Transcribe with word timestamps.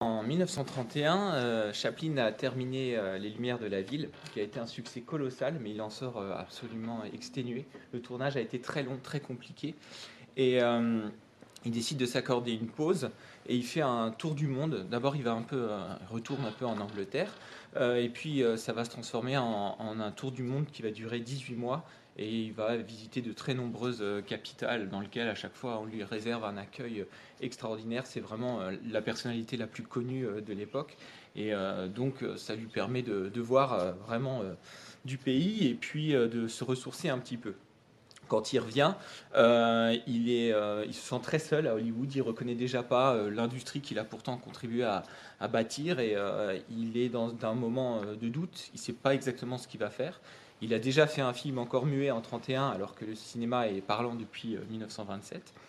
En 0.00 0.22
1931, 0.22 1.34
euh, 1.36 1.72
Chaplin 1.72 2.18
a 2.18 2.30
terminé 2.30 2.98
euh, 2.98 3.16
Les 3.16 3.30
Lumières 3.30 3.58
de 3.58 3.64
la 3.64 3.80
Ville, 3.80 4.10
qui 4.34 4.40
a 4.40 4.42
été 4.42 4.60
un 4.60 4.66
succès 4.66 5.00
colossal, 5.00 5.56
mais 5.58 5.70
il 5.70 5.80
en 5.80 5.88
sort 5.88 6.18
euh, 6.18 6.34
absolument 6.36 7.02
exténué. 7.14 7.64
Le 7.94 8.02
tournage 8.02 8.36
a 8.36 8.40
été 8.40 8.60
très 8.60 8.82
long, 8.82 8.98
très 9.02 9.20
compliqué, 9.20 9.74
et 10.36 10.58
il 11.64 11.70
décide 11.70 11.96
de 11.96 12.04
s'accorder 12.04 12.52
une 12.52 12.66
pause 12.66 13.08
et 13.46 13.56
il 13.56 13.64
fait 13.64 13.80
un 13.80 14.10
tour 14.10 14.34
du 14.34 14.48
monde. 14.48 14.86
D'abord, 14.90 15.16
il 15.16 15.22
va 15.22 15.32
un 15.32 15.40
peu 15.40 15.66
retourne 16.10 16.44
un 16.44 16.52
peu 16.52 16.66
en 16.66 16.78
Angleterre, 16.78 17.32
et 17.80 18.10
puis 18.10 18.42
ça 18.58 18.74
va 18.74 18.84
se 18.84 18.90
transformer 18.90 19.38
en, 19.38 19.76
en, 19.78 19.98
un 19.98 20.10
tour 20.10 20.30
du 20.30 20.42
monde 20.42 20.66
qui 20.66 20.82
va 20.82 20.90
durer 20.90 21.20
18 21.20 21.54
mois 21.54 21.86
et 22.18 22.28
il 22.28 22.52
va 22.52 22.76
visiter 22.76 23.20
de 23.20 23.32
très 23.32 23.54
nombreuses 23.54 23.98
euh, 24.00 24.22
capitales 24.22 24.88
dans 24.88 25.00
lesquelles 25.00 25.28
à 25.28 25.34
chaque 25.34 25.54
fois 25.54 25.78
on 25.80 25.84
lui 25.84 26.02
réserve 26.02 26.44
un 26.44 26.56
accueil 26.56 27.00
euh, 27.00 27.08
extraordinaire. 27.40 28.06
C'est 28.06 28.20
vraiment 28.20 28.60
euh, 28.60 28.72
la 28.90 29.02
personnalité 29.02 29.56
la 29.56 29.66
plus 29.66 29.82
connue 29.82 30.26
de 30.46 30.52
l'époque 30.52 30.96
et 31.34 31.52
donc 31.94 32.24
ça 32.36 32.54
lui 32.54 32.64
permet 32.64 33.02
de, 33.02 33.40
voir 33.40 33.94
vraiment 34.06 34.42
du 35.04 35.18
pays 35.18 35.68
et 35.68 35.74
puis 35.74 36.12
de 36.12 36.48
se 36.48 36.64
ressourcer 36.64 37.10
un 37.10 37.18
petit 37.18 37.36
peu. 37.36 37.52
Quand 38.26 38.54
il 38.54 38.58
revient, 38.58 38.94
il, 39.34 40.30
est, 40.30 40.52
se 40.92 41.00
sent 41.00 41.20
très 41.22 41.38
seul 41.38 41.66
à 41.66 41.74
Hollywood. 41.74 42.14
Il 42.14 42.22
reconnaît 42.22 42.54
déjà 42.54 42.82
pas 42.82 43.28
l'industrie 43.28 43.82
qu'il 43.82 43.98
a 43.98 44.04
pourtant 44.04 44.38
contribué 44.38 44.84
à 44.84 45.48
bâtir 45.48 46.00
et 46.00 46.16
il 46.70 46.96
est 46.96 47.10
dans 47.10 47.34
un 47.42 47.54
moment 47.54 48.00
de 48.00 48.28
doute. 48.28 48.70
Il 48.72 48.76
ne 48.76 48.80
sait 48.80 48.94
pas 48.94 49.12
exactement 49.14 49.58
ce 49.58 49.68
qu'il 49.68 49.80
va 49.80 49.90
faire. 49.90 50.20
Il 50.62 50.72
a 50.72 50.78
déjà 50.78 51.06
fait 51.06 51.20
un 51.20 51.34
film 51.34 51.58
encore 51.58 51.84
muet 51.84 52.10
en 52.10 52.20
31, 52.20 52.68
alors 52.68 52.94
que 52.94 53.04
le 53.04 53.14
cinéma 53.14 53.68
est 53.68 53.82
parlant 53.82 54.14
depuis 54.14 54.56
1927. 54.70 55.52
Euh, 55.54 55.66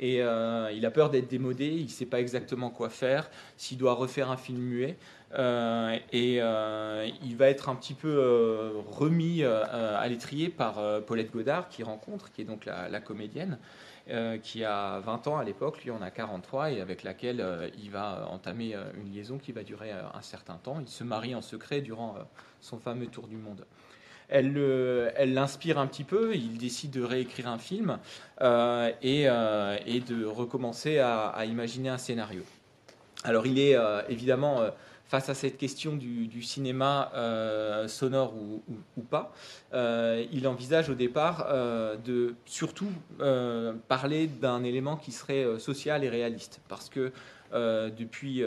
et 0.00 0.22
euh, 0.22 0.70
il 0.72 0.86
a 0.86 0.90
peur 0.90 1.10
d'être 1.10 1.28
démodé, 1.28 1.66
il 1.66 1.84
ne 1.84 1.90
sait 1.90 2.06
pas 2.06 2.20
exactement 2.20 2.70
quoi 2.70 2.88
faire, 2.88 3.28
s'il 3.56 3.78
doit 3.78 3.94
refaire 3.94 4.30
un 4.30 4.36
film 4.36 4.60
muet. 4.60 4.96
Euh, 5.34 5.98
et 6.12 6.36
il 6.36 7.36
va 7.36 7.48
être 7.48 7.68
un 7.68 7.74
petit 7.74 7.94
peu 7.94 8.72
remis 8.86 9.42
à 9.42 10.06
l'étrier 10.08 10.48
par 10.48 11.02
Paulette 11.02 11.32
Godard, 11.32 11.68
qui 11.68 11.82
rencontre, 11.82 12.30
qui 12.30 12.42
est 12.42 12.44
donc 12.44 12.64
la, 12.64 13.00
comédienne, 13.00 13.58
qui 14.42 14.64
a 14.64 15.00
20 15.00 15.26
ans 15.26 15.36
à 15.36 15.44
l'époque, 15.44 15.82
lui 15.84 15.90
en 15.90 16.00
a 16.00 16.10
43, 16.10 16.72
et 16.72 16.80
avec 16.80 17.02
laquelle 17.02 17.72
il 17.82 17.90
va 17.90 18.28
entamer 18.30 18.76
une 18.94 19.12
liaison 19.12 19.36
qui 19.36 19.52
va 19.52 19.64
durer 19.64 19.90
un 19.90 20.22
certain 20.22 20.56
temps. 20.56 20.78
Il 20.80 20.88
se 20.88 21.02
marie 21.02 21.34
en 21.34 21.42
secret 21.42 21.80
durant 21.80 22.14
son 22.60 22.78
fameux 22.78 23.08
tour 23.08 23.26
du 23.26 23.36
monde 23.36 23.66
elle 24.28 25.32
l'inspire 25.32 25.78
un 25.78 25.86
petit 25.86 26.04
peu. 26.04 26.34
Il 26.34 26.58
décide 26.58 26.90
de 26.90 27.02
réécrire 27.02 27.48
un 27.48 27.58
film 27.58 27.98
euh, 28.40 28.90
euh, 29.04 29.78
et, 29.86 30.00
de 30.00 30.24
recommencer 30.24 30.98
à, 30.98 31.44
imaginer 31.46 31.88
un 31.88 31.98
scénario. 31.98 32.42
Alors 33.24 33.46
il 33.46 33.58
est 33.58 33.74
euh, 33.74 34.00
évidemment 34.08 34.60
face 35.06 35.28
à 35.28 35.34
cette 35.34 35.56
question 35.56 35.96
du, 35.96 36.42
cinéma 36.42 37.10
sonore 37.88 38.34
ou, 38.36 39.02
pas, 39.02 39.32
il 39.72 40.46
envisage 40.46 40.90
au 40.90 40.94
départ 40.94 41.48
de 42.04 42.34
surtout 42.44 42.92
parler 43.88 44.26
d'un 44.26 44.62
élément 44.64 44.96
qui 44.96 45.12
serait 45.12 45.58
social 45.58 46.04
et 46.04 46.10
réaliste, 46.10 46.60
parce 46.68 46.90
que 46.90 47.10
depuis, 47.54 48.40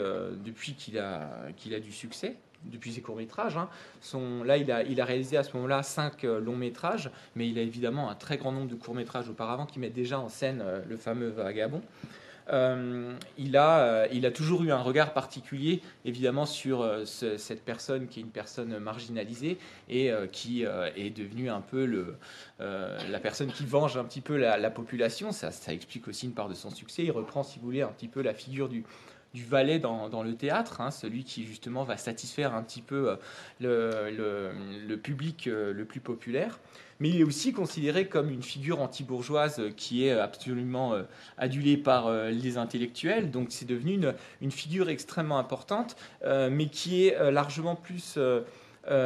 depuis 0.44 0.74
qu'il 0.74 1.00
a, 1.00 1.28
qu'il 1.56 1.74
a 1.74 1.80
du 1.80 1.90
succès, 1.90 2.36
depuis 2.64 2.92
ses 2.92 3.00
courts-métrages. 3.00 3.56
Hein. 3.56 3.68
Là, 4.44 4.56
il 4.56 4.70
a, 5.00 5.04
réalisé 5.04 5.36
à 5.36 5.42
ce 5.42 5.54
moment-là 5.56 5.82
cinq 5.82 6.24
euh, 6.24 6.40
longs-métrages, 6.40 7.10
mais 7.34 7.48
il 7.48 7.58
a 7.58 7.62
évidemment 7.62 8.10
un 8.10 8.14
très 8.14 8.36
grand 8.36 8.52
nombre 8.52 8.68
de 8.68 8.74
courts-métrages 8.74 9.28
auparavant 9.28 9.66
qui 9.66 9.78
mettent 9.78 9.92
déjà 9.92 10.18
en 10.18 10.28
scène 10.28 10.62
euh, 10.62 10.80
le 10.88 10.96
fameux 10.96 11.28
Vagabond. 11.28 11.82
Euh, 12.52 13.14
il, 13.38 13.56
a, 13.56 14.30
toujours 14.34 14.64
eu 14.64 14.72
un 14.72 14.82
regard 14.82 15.12
particulier, 15.12 15.80
évidemment, 16.04 16.44
sur 16.44 16.84
cette 17.06 17.64
personne 17.64 18.08
qui 18.08 18.18
est 18.18 18.22
une 18.24 18.30
personne 18.30 18.78
marginalisée 18.78 19.58
et 19.88 20.10
qui 20.32 20.64
est 20.64 21.16
devenue 21.16 21.50
un 21.50 21.60
peu 21.60 21.86
la 22.58 23.20
personne 23.20 23.52
qui 23.52 23.64
venge 23.64 23.96
un 23.96 24.04
petit 24.04 24.20
peu 24.20 24.36
la, 24.36 24.70
population. 24.70 25.30
Ça, 25.30 25.50
explique 25.68 26.08
aussi 26.08 26.26
une 26.26 26.34
part 26.34 26.48
de 26.48 26.54
son 26.54 26.70
succès. 26.70 27.04
Il 27.04 27.12
reprend, 27.12 27.44
si 27.44 27.60
vous 27.60 27.64
voulez, 27.64 27.82
un 27.82 27.92
petit 27.92 28.08
peu 28.08 28.22
la 28.22 28.34
figure 28.34 28.68
du, 28.68 28.84
du 29.34 29.44
valet 29.44 29.78
dans, 29.78 30.22
le 30.22 30.34
théâtre, 30.34 30.80
hein, 30.80 30.90
celui 30.90 31.24
qui 31.24 31.44
justement 31.46 31.84
va 31.84 31.96
satisfaire 31.96 32.54
un 32.54 32.62
petit 32.62 32.82
peu 32.82 33.16
euh, 33.62 34.52
le, 34.86 34.96
public 34.96 35.46
euh, 35.46 35.72
le 35.72 35.84
plus 35.84 36.00
populaire. 36.00 36.60
Mais 37.00 37.08
il 37.08 37.20
est 37.20 37.24
aussi 37.24 37.52
considéré 37.52 38.06
comme 38.06 38.30
une 38.30 38.42
figure 38.42 38.80
anti-bourgeoise 38.80 39.62
qui 39.76 40.06
est 40.06 40.12
absolument 40.12 40.92
euh, 40.92 41.02
adulée 41.38 41.76
par 41.76 42.12
les 42.12 42.58
intellectuels. 42.58 43.30
Donc 43.30 43.48
c'est 43.50 43.64
devenu 43.64 43.98
une, 44.40 44.50
figure 44.50 44.88
extrêmement 44.88 45.38
importante, 45.38 45.96
mais 46.24 46.66
qui 46.66 47.06
est 47.06 47.32
largement 47.32 47.74
plus 47.74 48.18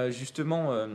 justement 0.09 0.89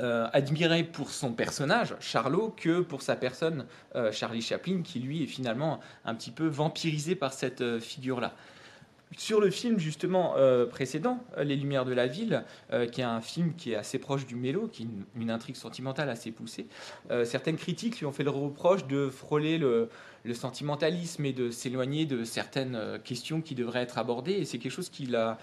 euh, 0.00 0.28
admiré 0.32 0.82
pour 0.82 1.10
son 1.10 1.32
personnage, 1.32 1.94
Charlot, 2.00 2.54
que 2.56 2.80
pour 2.80 3.02
sa 3.02 3.16
personne, 3.16 3.66
euh, 3.96 4.10
Charlie 4.12 4.40
Chaplin, 4.40 4.80
qui 4.82 4.98
lui 4.98 5.24
est 5.24 5.26
finalement 5.26 5.78
un 6.06 6.14
petit 6.14 6.30
peu 6.30 6.46
vampirisé 6.46 7.14
par 7.14 7.34
cette 7.34 7.60
euh, 7.60 7.80
figure-là. 7.80 8.32
Sur 9.18 9.40
le 9.40 9.50
film 9.50 9.78
justement 9.78 10.36
précédent, 10.70 11.18
Les 11.36 11.56
Lumières 11.56 11.84
de 11.84 11.92
la 11.92 12.06
Ville, 12.06 12.44
qui 12.92 13.00
est 13.00 13.04
un 13.04 13.20
film 13.20 13.54
qui 13.56 13.72
est 13.72 13.74
assez 13.74 13.98
proche 13.98 14.24
du 14.24 14.36
mélo, 14.36 14.68
qui 14.68 14.84
est 14.84 15.20
une, 15.20 15.30
intrigue 15.32 15.56
sentimentale 15.56 16.08
assez 16.08 16.30
poussée, 16.30 16.68
certaines 17.24 17.56
critiques 17.56 17.98
lui 17.98 18.06
ont 18.06 18.12
fait 18.12 18.22
le 18.22 18.30
reproche 18.30 18.86
de 18.86 19.10
frôler 19.10 19.58
le, 19.58 19.88
le 20.22 20.32
sentimentalisme 20.32 21.24
et 21.24 21.32
de 21.32 21.50
s'éloigner 21.50 22.06
de 22.06 22.22
certaines 22.22 23.00
questions 23.02 23.40
qui 23.40 23.56
devraient 23.56 23.82
être 23.82 23.98
abordées. 23.98 24.34
Et 24.34 24.44
c'est 24.44 24.58
quelque 24.58 24.70
chose 24.70 24.90
qu'il 24.90 25.16
a 25.16 25.38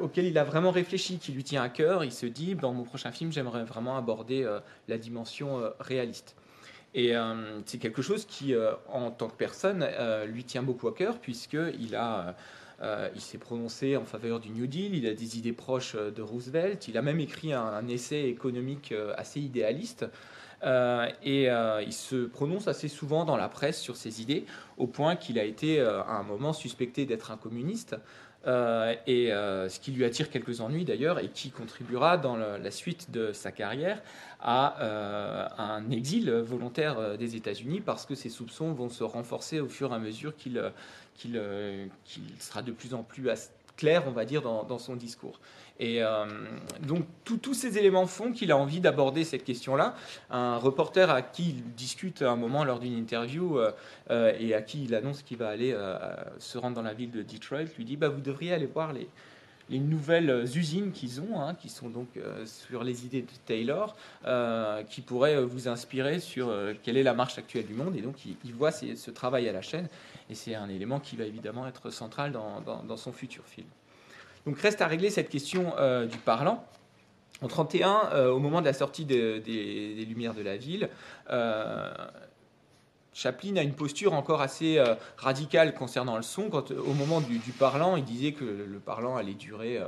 auquel 0.00 0.24
il 0.26 0.38
a 0.38 0.44
vraiment 0.44 0.70
réfléchi, 0.70 1.18
qui 1.18 1.32
lui 1.32 1.44
tient 1.44 1.62
à 1.62 1.68
cœur. 1.68 2.04
Il 2.04 2.12
se 2.12 2.26
dit, 2.26 2.54
dans 2.54 2.72
mon 2.72 2.84
prochain 2.84 3.12
film, 3.12 3.32
j'aimerais 3.32 3.64
vraiment 3.64 3.96
aborder 3.96 4.42
euh, 4.42 4.60
la 4.88 4.96
dimension 4.96 5.58
euh, 5.58 5.70
réaliste. 5.80 6.36
Et 6.96 7.12
c'est 7.66 7.78
quelque 7.78 8.02
chose 8.02 8.24
qui, 8.24 8.54
en 8.88 9.10
tant 9.10 9.26
que 9.26 9.34
personne, 9.34 9.84
lui 10.28 10.44
tient 10.44 10.62
beaucoup 10.62 10.86
à 10.86 10.94
cœur, 10.94 11.18
puisqu'il 11.18 11.96
a... 11.96 12.36
il 13.12 13.20
s'est 13.20 13.38
prononcé 13.38 13.96
en 13.96 14.04
faveur 14.04 14.38
du 14.38 14.50
New 14.50 14.68
Deal, 14.68 14.94
il 14.94 15.04
a 15.08 15.12
des 15.12 15.36
idées 15.36 15.52
proches 15.52 15.96
de 15.96 16.22
Roosevelt, 16.22 16.86
il 16.86 16.96
a 16.96 17.02
même 17.02 17.18
écrit 17.18 17.52
un, 17.52 17.88
essai 17.88 18.28
économique 18.28 18.94
assez 19.16 19.40
idéaliste. 19.40 20.06
et 20.62 21.48
il 21.48 21.92
se 21.92 22.26
prononce 22.26 22.68
assez 22.68 22.86
souvent 22.86 23.24
dans 23.24 23.36
la 23.36 23.48
presse 23.48 23.80
sur 23.80 23.96
ses 23.96 24.22
idées, 24.22 24.44
au 24.76 24.86
point 24.86 25.16
qu'il 25.16 25.40
a 25.40 25.44
été 25.44 25.80
à 25.80 26.12
un 26.12 26.22
moment 26.22 26.52
suspecté 26.52 27.06
d'être 27.06 27.32
un 27.32 27.36
communiste. 27.36 27.96
Euh, 28.46 28.94
et 29.06 29.32
euh, 29.32 29.68
ce 29.70 29.80
qui 29.80 29.90
lui 29.90 30.04
attire 30.04 30.30
quelques 30.30 30.60
ennuis 30.60 30.84
d'ailleurs 30.84 31.18
et 31.18 31.28
qui 31.28 31.50
contribuera 31.50 32.18
dans 32.18 32.36
la 32.36 32.70
suite 32.70 33.10
de 33.10 33.32
sa 33.32 33.52
carrière 33.52 34.02
à 34.40 34.82
euh, 34.82 35.48
un 35.56 35.90
exil 35.90 36.30
volontaire 36.30 37.16
des 37.16 37.36
États-Unis 37.36 37.80
parce 37.80 38.04
que 38.04 38.14
ses 38.14 38.28
soupçons 38.28 38.72
vont 38.72 38.90
se 38.90 39.02
renforcer 39.02 39.60
au 39.60 39.68
fur 39.68 39.92
et 39.92 39.94
à 39.94 39.98
mesure 39.98 40.36
qu'il 40.36 40.60
sera 42.38 42.62
de 42.62 42.72
plus 42.72 42.92
en 42.92 43.02
plus 43.02 43.30
clair, 43.76 44.04
on 44.06 44.12
va 44.12 44.24
dire, 44.24 44.42
dans 44.42 44.78
son 44.78 44.96
discours. 44.96 45.38
Et 45.80 46.02
euh, 46.02 46.24
donc 46.86 47.04
tous 47.24 47.54
ces 47.54 47.78
éléments 47.78 48.06
font 48.06 48.32
qu'il 48.32 48.52
a 48.52 48.56
envie 48.56 48.80
d'aborder 48.80 49.24
cette 49.24 49.44
question-là. 49.44 49.96
Un 50.30 50.56
reporter 50.56 51.10
à 51.10 51.22
qui 51.22 51.50
il 51.50 51.74
discute 51.74 52.22
un 52.22 52.36
moment 52.36 52.64
lors 52.64 52.78
d'une 52.78 52.96
interview 52.96 53.58
euh, 53.58 53.72
euh, 54.10 54.32
et 54.38 54.54
à 54.54 54.62
qui 54.62 54.84
il 54.84 54.94
annonce 54.94 55.22
qu'il 55.22 55.38
va 55.38 55.48
aller 55.48 55.76
se 56.38 56.58
rendre 56.58 56.76
dans 56.76 56.82
la 56.82 56.94
ville 56.94 57.10
de 57.10 57.22
Detroit 57.22 57.64
lui 57.76 57.84
dit 57.84 57.96
bah, 57.96 58.08
Vous 58.08 58.20
devriez 58.20 58.52
aller 58.52 58.66
voir 58.66 58.92
les, 58.92 59.08
les 59.68 59.80
nouvelles 59.80 60.44
usines 60.54 60.92
qu'ils 60.92 61.20
ont, 61.20 61.40
hein, 61.40 61.54
qui 61.54 61.68
sont 61.68 61.88
donc 61.88 62.08
sur 62.44 62.84
les 62.84 63.04
idées 63.06 63.22
de 63.22 63.28
Taylor, 63.46 63.96
qui 64.88 65.00
pourraient 65.00 65.42
vous 65.42 65.66
inspirer 65.68 66.20
sur 66.20 66.52
quelle 66.82 66.96
est 66.96 67.02
la 67.02 67.14
marche 67.14 67.38
actuelle 67.38 67.66
du 67.66 67.74
monde. 67.74 67.96
Et 67.96 68.02
donc, 68.02 68.16
il, 68.26 68.54
voit 68.54 68.70
ce 68.70 69.10
travail 69.10 69.48
à 69.48 69.52
la 69.52 69.62
chaîne, 69.62 69.88
et 70.30 70.34
c'est 70.34 70.54
un 70.54 70.68
élément 70.68 71.00
qui 71.00 71.16
va 71.16 71.24
évidemment 71.24 71.66
être 71.66 71.90
central 71.90 72.32
dans, 72.32 72.96
son 72.96 73.12
futur 73.12 73.44
film. 73.44 73.66
Donc 74.46 74.58
reste 74.58 74.80
à 74.80 74.86
régler 74.86 75.10
cette 75.10 75.28
question 75.28 75.74
euh, 75.78 76.06
du 76.06 76.18
parlant. 76.18 76.64
En 77.42 77.48
31, 77.48 78.10
euh, 78.12 78.30
au 78.30 78.38
moment 78.38 78.60
de 78.60 78.66
la 78.66 78.72
sortie 78.72 79.04
des 79.04 80.06
Lumières 80.08 80.34
de 80.34 80.42
la 80.42 80.56
ville, 80.56 80.88
euh, 81.30 81.92
Chaplin 83.12 83.56
a 83.56 83.62
une 83.62 83.74
posture 83.74 84.12
encore 84.12 84.40
assez 84.40 84.82
radicale 85.16 85.74
concernant 85.74 86.16
le 86.16 86.22
son. 86.22 86.50
Quand, 86.50 86.72
au 86.72 86.94
moment 86.94 87.20
du, 87.20 87.38
parlant, 87.52 87.96
il 87.96 88.04
disait 88.04 88.32
que 88.32 88.44
le, 88.44 88.78
parlant 88.80 89.16
allait 89.16 89.34
durer 89.34 89.80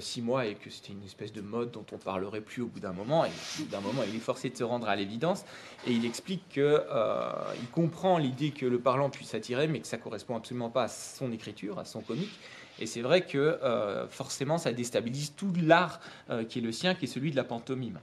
six 0.00 0.22
mois 0.22 0.46
et 0.46 0.54
que 0.54 0.70
c'était 0.70 0.92
une 0.92 1.04
espèce 1.04 1.32
de 1.32 1.40
mode 1.40 1.70
dont 1.70 1.84
on 1.92 1.98
parlerait 1.98 2.40
plus 2.40 2.62
au 2.62 2.66
bout 2.66 2.80
d'un 2.80 2.92
moment. 2.92 3.24
Et 3.24 3.28
au 3.28 3.62
bout 3.62 3.70
d'un 3.70 3.80
moment, 3.80 4.02
il 4.08 4.16
est 4.16 4.20
forcé 4.20 4.50
de 4.50 4.56
se 4.56 4.64
rendre 4.64 4.88
à 4.88 4.96
l'évidence. 4.96 5.44
Et 5.86 5.92
il 5.92 6.04
explique 6.04 6.48
qu'il 6.48 7.68
comprend 7.72 8.18
l'idée 8.18 8.50
que 8.50 8.66
le 8.66 8.78
parlant 8.78 9.10
puisse 9.10 9.34
attirer, 9.34 9.68
mais 9.68 9.80
que 9.80 9.86
ça 9.86 9.98
correspond 9.98 10.36
absolument 10.36 10.70
pas 10.70 10.84
à 10.84 10.88
son 10.88 11.32
écriture, 11.32 11.78
à 11.78 11.84
son 11.84 12.00
comique. 12.00 12.32
Et 12.78 12.86
c'est 12.86 13.02
vrai 13.02 13.22
que 13.22 13.38
euh, 13.38 14.08
forcément, 14.08 14.58
ça 14.58 14.72
déstabilise 14.72 15.34
tout 15.36 15.52
l'art 15.62 16.00
euh, 16.30 16.44
qui 16.44 16.58
est 16.58 16.62
le 16.62 16.72
sien, 16.72 16.94
qui 16.94 17.04
est 17.04 17.08
celui 17.08 17.30
de 17.30 17.36
la 17.36 17.44
pantomime. 17.44 18.00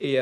Et, 0.00 0.18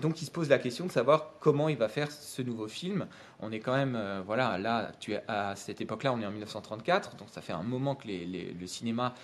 donc 0.00 0.22
il 0.22 0.24
se 0.24 0.30
pose 0.30 0.48
la 0.48 0.58
question 0.58 0.86
de 0.86 0.92
savoir 0.92 1.34
comment 1.40 1.68
il 1.68 1.76
va 1.76 1.88
faire 1.88 2.10
ce 2.10 2.42
nouveau 2.42 2.68
film. 2.68 3.06
On 3.40 3.52
est 3.52 3.60
quand 3.60 3.76
même, 3.76 3.98
voilà, 4.26 4.58
là, 4.58 4.92
à 5.28 5.54
cette 5.54 5.80
époque-là, 5.80 6.12
on 6.12 6.20
est 6.20 6.26
en 6.26 6.30
1934, 6.30 7.16
donc 7.16 7.28
ça 7.30 7.40
fait 7.40 7.52
un 7.52 7.62
moment 7.62 7.94
que 7.94 8.08
le 8.08 8.66
cinéma 8.66 9.14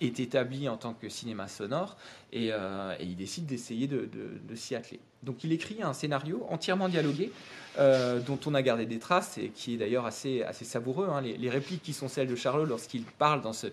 est 0.00 0.20
établi 0.20 0.68
en 0.68 0.76
tant 0.76 0.92
que 0.92 1.08
cinéma 1.08 1.48
sonore, 1.48 1.96
et, 2.32 2.50
il 3.00 3.16
décide 3.16 3.46
d'essayer 3.46 3.86
de, 3.86 4.54
s'y 4.54 4.74
atteler. 4.74 5.00
Donc 5.22 5.42
il 5.42 5.52
écrit 5.52 5.82
un 5.82 5.94
scénario 5.94 6.46
entièrement 6.50 6.88
dialogué, 6.88 7.32
dont 7.78 8.38
on 8.46 8.54
a 8.54 8.60
gardé 8.60 8.84
des 8.84 8.98
traces, 8.98 9.38
et 9.38 9.48
qui 9.48 9.74
est 9.74 9.78
d'ailleurs 9.78 10.04
assez, 10.04 10.42
assez 10.42 10.66
savoureux. 10.66 11.08
Hein. 11.10 11.22
Les, 11.22 11.50
répliques 11.50 11.82
qui 11.82 11.94
sont 11.94 12.08
celles 12.08 12.28
de 12.28 12.36
Charlot 12.36 12.66
lorsqu'il 12.66 13.04
parle 13.04 13.40
dans 13.40 13.54
ce, 13.54 13.68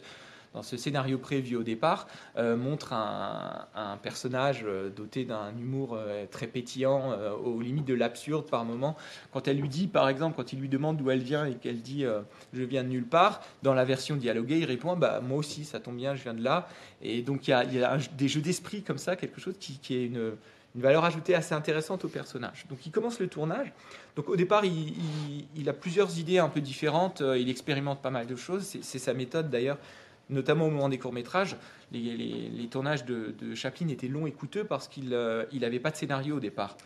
dans 0.54 0.64
ce 0.64 0.78
scénario 0.78 1.18
prévu 1.18 1.56
au 1.56 1.64
départ, 1.64 2.08
euh, 2.38 2.58
montre 2.58 2.94
un, 2.94 3.98
personnage 4.02 4.62
euh, 4.66 4.90
doté 4.90 5.26
d'un 5.26 5.50
humour 5.58 5.96
euh, 5.96 6.26
très 6.30 6.48
pétillant, 6.48 7.14
aux 7.44 7.62
limites 7.62 7.86
de 7.86 7.94
l'absurde 7.94 8.50
par 8.50 8.66
moment. 8.66 8.96
Quand 9.32 9.48
elle 9.48 9.60
lui 9.60 9.70
dit, 9.70 9.88
par 9.88 10.10
exemple, 10.10 10.36
quand 10.36 10.54
il 10.54 10.60
lui 10.60 10.70
demande 10.70 10.98
d'où 10.98 11.10
elle 11.12 11.22
vient 11.22 11.46
et 11.46 11.56
qu'elle 11.56 11.82
dit 11.82 12.06
je 12.54 12.64
viens 12.64 12.84
de 12.84 12.90
nulle 12.90 13.06
part, 13.06 13.42
dans 13.64 13.74
la 13.74 13.86
version 13.86 14.16
dialoguée, 14.16 14.60
il 14.60 14.66
répond 14.66 14.96
bah, 14.96 15.20
moi 15.22 15.38
aussi, 15.38 15.66
ça 15.66 15.80
tombe 15.80 15.98
bien, 15.98 16.16
je 16.16 16.24
viens 16.24 16.34
de 16.34 16.44
là. 16.44 16.68
Et 17.02 17.22
donc 17.22 17.48
il 17.48 17.52
y 17.52 17.54
a, 17.54 17.98
des 18.18 18.28
jeux 18.28 18.42
d'esprit 18.42 18.84
comme 18.84 18.98
ça, 18.98 19.16
quelque 19.16 19.40
chose 19.40 19.56
qui, 19.60 19.96
est 19.96 20.06
une, 20.06 20.34
valeur 20.76 21.06
ajoutée 21.06 21.34
assez 21.34 21.56
intéressante 21.56 22.06
au 22.06 22.08
personnage. 22.08 22.66
Donc 22.70 22.86
il 22.86 22.92
commence 22.92 23.20
le 23.20 23.28
tournage. 23.28 23.72
Donc 24.16 24.30
au 24.30 24.36
départ, 24.36 24.64
il, 24.66 24.94
il 25.56 25.70
a 25.70 25.74
plusieurs 25.74 26.18
idées 26.20 26.40
un 26.40 26.50
peu 26.50 26.62
différentes. 26.62 27.22
Il 27.38 27.50
expérimente 27.50 28.02
pas 28.02 28.12
mal 28.12 28.28
de 28.28 28.36
choses. 28.36 28.78
C'est 28.82 29.00
sa 29.00 29.14
méthode 29.14 29.50
d'ailleurs 29.50 29.78
notamment 30.30 30.68
au 30.68 30.70
moment 30.70 30.90
des 30.90 30.98
courts-métrages, 30.98 31.56
les, 31.92 32.68
tournages 32.70 33.06
de, 33.06 33.34
Chaplin 33.56 33.88
étaient 33.88 34.08
longs 34.08 34.28
et 34.28 34.32
coûteux 34.32 34.64
parce 34.64 34.88
qu'il 34.88 35.10
n'avait 35.10 35.78
euh, 35.78 35.82
pas 35.82 35.92
de 35.92 35.96
scénario 35.96 36.38
au 36.38 36.40
départ. 36.40 36.78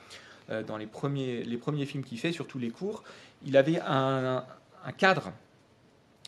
Euh, 0.49 0.63
dans 0.63 0.77
les 0.77 0.87
premiers, 0.87 1.43
films 1.85 2.03
qu'il 2.03 2.19
fait, 2.19 2.31
surtout 2.31 2.59
les 2.59 2.69
courts, 2.69 3.03
il 3.45 3.57
avait 3.57 3.79
un, 3.79 4.43
cadre, 4.97 5.31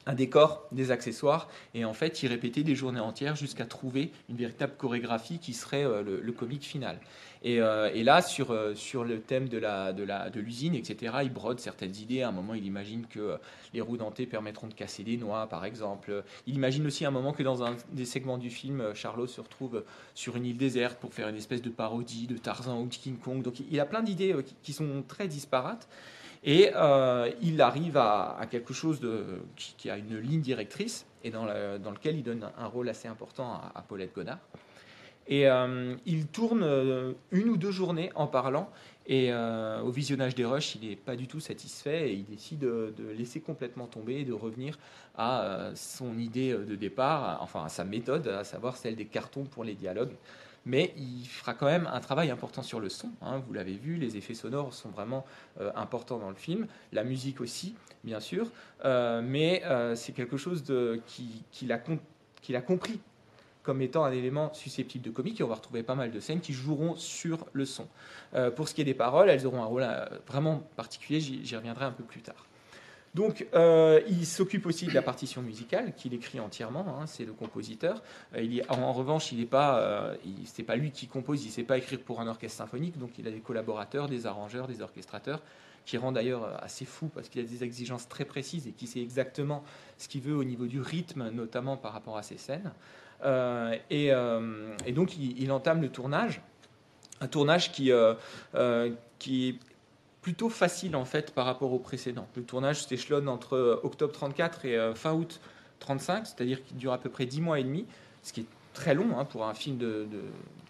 un 0.06 0.14
décor, 0.14 0.68
des 0.72 0.92
accessoires, 0.92 1.50
et 1.74 1.86
en 1.86 1.94
fait, 1.94 2.24
il 2.24 2.28
répétait 2.28 2.64
des 2.64 2.76
journées 2.76 3.00
entières 3.00 3.36
jusqu'à 3.36 3.66
trouver 3.66 4.12
une 4.30 4.38
véritable 4.38 4.74
chorégraphie 4.78 5.40
qui 5.40 5.54
serait 5.54 5.86
euh, 5.86 6.04
le, 6.04 6.20
le 6.20 6.32
comique 6.32 6.64
final. 6.64 7.00
Euh, 7.46 7.92
et, 7.94 8.04
là, 8.04 8.22
sur, 8.22 8.52
euh, 8.52 8.74
sur 8.74 9.04
le 9.04 9.20
thème 9.20 9.50
de 9.50 9.58
l'usine, 9.58 9.96
de 9.96 10.04
la, 10.04 10.30
de 10.30 10.78
etc., 10.78 11.16
il 11.24 11.34
brode 11.34 11.60
certaines 11.60 11.96
idées. 11.96 12.22
À 12.22 12.30
un 12.30 12.32
moment, 12.32 12.54
il 12.54 12.66
imagine 12.66 13.06
que 13.08 13.20
euh, 13.20 13.38
les 13.74 13.82
roues 13.82 13.98
dentées 13.98 14.26
permettront 14.26 14.68
de 14.68 14.74
casser 14.74 15.04
des 15.04 15.18
noix, 15.18 15.48
par 15.48 15.66
exemple. 15.66 16.24
Il 16.48 16.56
imagine 16.56 16.86
aussi 16.88 17.06
à 17.06 17.10
un 17.10 17.12
moment 17.12 17.34
que 17.34 17.44
dans 17.44 17.64
un 17.64 17.76
des 17.92 18.06
segments 18.06 18.38
du 18.38 18.50
film, 18.50 18.94
Charlot 18.94 19.28
se 19.28 19.42
retrouve 19.42 19.84
sur 20.14 20.38
une 20.38 20.46
île 20.46 20.58
déserte 20.58 20.98
pour 21.00 21.14
faire 21.14 21.28
une 21.28 21.36
espèce 21.36 21.62
de 21.62 21.70
parodie 21.70 22.28
de 22.28 22.38
Tarzan 22.38 22.82
ou 22.82 22.88
de 22.88 22.96
King 22.96 23.18
Kong. 23.18 23.42
Donc 23.42 23.60
il 23.60 23.80
a 23.80 23.86
plein 23.86 24.04
d'idées 24.04 24.36
qui 24.62 24.74
sont 24.74 25.04
très 25.08 25.28
disparates. 25.28 25.88
Et 26.44 26.72
il 27.42 27.62
arrive 27.62 27.98
à, 27.98 28.45
quelque 28.51 28.74
chose 28.74 29.00
qui, 29.56 29.90
a 29.90 29.98
une 29.98 30.18
ligne 30.18 30.42
directrice 30.42 31.06
et 31.24 31.31
dans, 31.31 31.45
dans 31.80 31.92
lequel 31.92 32.18
il 32.18 32.24
donne 32.24 32.50
un 32.57 32.68
rôle 32.68 32.90
assez 32.90 33.07
important 33.07 33.54
à, 33.54 33.72
à 33.75 33.81
Paulette 33.81 34.13
Godard. 34.13 34.40
Et 35.28 35.48
euh, 35.48 35.95
il 36.06 36.28
tourne 36.28 36.63
euh, 36.63 37.13
une 37.31 37.50
ou 37.50 37.57
deux 37.57 37.72
journées 37.72 38.12
en 38.16 38.28
parlant. 38.28 38.69
Et 39.06 39.31
euh, 39.31 39.81
au 39.81 39.92
visionnage 39.92 40.34
des 40.36 40.45
rushs, 40.45 40.75
il 40.75 40.90
n'est 40.90 40.95
pas 40.95 41.16
du 41.16 41.28
tout 41.28 41.42
satisfait 41.42 42.10
et 42.10 42.13
il 42.13 42.25
décide 42.25 42.60
de, 42.60 42.94
laisser 43.18 43.42
complètement 43.42 43.86
tomber 43.86 44.22
et 44.22 44.24
de 44.24 44.31
revenir 44.31 44.80
à 45.18 45.72
son 45.75 46.18
idée 46.18 46.54
de 46.54 46.75
départ, 46.75 47.39
enfin 47.42 47.66
à 47.66 47.69
sa 47.69 47.84
méthode, 47.84 48.28
à 48.30 48.46
savoir 48.46 48.78
celle 48.78 48.96
des 48.96 49.06
cartons 49.06 49.44
pour 49.44 49.66
les 49.66 49.74
dialogues. 49.74 50.13
Mais 50.65 50.94
il 50.98 51.25
fera 51.25 51.54
quand 51.54 51.65
même 51.65 51.89
un 51.92 52.00
travail 52.00 52.31
important 52.31 52.63
sur 52.63 52.80
le 52.80 52.89
son. 52.89 53.10
Hein, 53.21 53.42
vous 53.45 53.54
l'avez 53.54 53.74
vu, 53.74 53.98
les 53.98 54.15
effets 54.18 54.33
sonores 54.33 54.74
sont 54.74 54.89
vraiment 54.89 55.25
importants 55.75 56.19
dans 56.19 56.30
le 56.30 56.36
film, 56.36 56.68
la 56.94 57.04
musique 57.04 57.42
aussi, 57.42 57.75
bien 58.04 58.19
sûr. 58.19 58.50
mais 58.83 59.62
c'est 59.95 60.13
quelque 60.13 60.38
chose 60.38 60.63
qu'il 61.06 61.71
a, 61.71 61.75
a 61.75 62.62
compris 62.62 63.00
comme 63.63 63.81
étant 63.81 64.04
un 64.04 64.12
élément 64.12 64.54
susceptible 64.54 65.04
de 65.04 65.10
comique 65.10 65.39
et 65.39 65.44
on 65.44 65.48
va 65.48 65.56
retrouver 65.56 65.83
pas 65.83 65.95
mal 65.95 66.12
de 66.12 66.19
scènes 66.19 66.42
qui 66.42 66.54
joueront 66.54 66.95
sur 66.95 67.48
le 67.54 67.65
son. 67.65 67.88
Euh, 68.36 68.51
pour 68.51 68.68
ce 68.68 68.75
qui 68.75 68.81
est 68.81 68.86
des 68.86 68.94
paroles, 68.94 69.30
elles 69.30 69.48
auront 69.48 69.63
un 69.63 69.65
rôle 69.65 69.83
euh, 69.83 70.06
vraiment 70.27 70.62
particulier, 70.75 71.21
j'y 71.21 71.56
reviendrai 71.56 71.86
un 71.86 71.92
peu 71.92 72.04
plus 72.04 72.21
tard. 72.21 72.45
Donc, 73.13 73.45
euh, 73.54 74.01
il 74.07 74.25
s'occupe 74.25 74.65
aussi 74.65 74.88
de 74.88 74.94
la 74.94 75.04
partition 75.04 75.42
musicale 75.42 75.94
qu'il 75.95 76.13
écrit 76.13 76.39
entièrement. 76.39 77.00
Hein, 77.00 77.06
c'est 77.06 77.25
le 77.25 77.33
compositeur. 77.33 78.01
il 78.36 78.63
en, 78.69 78.92
revanche, 78.92 79.31
il 79.31 79.39
n'est 79.39 79.45
pas, 79.45 80.15
c'est 80.45 80.63
pas 80.63 80.75
lui 80.75 80.92
qui 80.92 81.07
compose. 81.07 81.44
Il 81.44 81.48
ne 81.48 81.51
sait 81.51 81.63
pas 81.63 81.77
écrire 81.77 82.00
pour 82.00 82.21
un 82.21 82.27
orchestre 82.27 82.57
symphonique. 82.57 82.98
Donc, 82.98 83.12
il 83.19 83.27
a 83.27 83.31
des 83.31 83.39
collaborateurs, 83.39 84.07
des 84.07 84.25
arrangeurs, 84.25 84.68
des 84.68 84.81
orchestrateurs, 84.81 85.42
qui 85.86 85.98
rend 85.98 86.12
d'ailleurs 86.12 86.63
assez 86.63 86.86
fou 86.86 87.10
parce 87.13 87.30
qu'il 87.30 87.42
a 87.42 87.48
des 87.48 87.63
exigences 87.63 88.07
très 88.07 88.25
précises 88.25 88.68
et 88.68 88.71
qui 88.71 88.88
sait 88.88 89.01
exactement 89.01 89.63
ce 89.98 90.07
qu'il 90.07 90.21
veut 90.21 90.36
au 90.36 90.44
niveau 90.44 90.65
du 90.65 90.81
rythme, 90.81 91.30
notamment 91.30 91.77
par 91.77 91.94
rapport 91.94 92.18
à 92.18 92.24
ses 92.24 92.38
scènes. 92.38 92.71
Euh, 93.25 93.75
euh, 93.92 94.75
et, 94.86 94.92
donc, 94.92 95.18
il, 95.18 95.51
entame 95.51 95.81
le 95.81 95.89
tournage, 95.89 96.42
un 97.21 97.27
tournage 97.27 97.71
qui, 97.71 97.92
euh, 97.92 98.15
qui 99.19 99.60
plutôt 100.24 100.50
facile 100.50 100.96
en 100.96 101.06
fait 101.06 101.31
par 101.36 101.46
rapport 101.46 101.72
au 101.72 101.78
précédent. 101.78 102.28
Le 102.36 102.44
tournage 102.44 102.84
s'échelonne 102.84 103.30
entre 103.30 103.80
octobre 103.84 104.12
34 104.12 104.66
et 104.66 104.92
fin 104.96 105.14
août 105.14 105.40
35, 105.80 106.25
c'est-à-dire 106.25 106.64
qu'il 106.64 106.78
dure 106.78 106.94
à 106.94 106.98
peu 106.98 107.10
près 107.10 107.28
10 107.28 107.42
mois 107.42 107.60
et 107.60 107.64
demi, 107.64 107.86
ce 108.24 108.34
qui 108.34 108.42
est 108.42 108.46
très 108.74 108.96
long 108.96 109.20
hein, 109.20 109.25
pour 109.25 109.46
un 109.46 109.54
film 109.54 109.78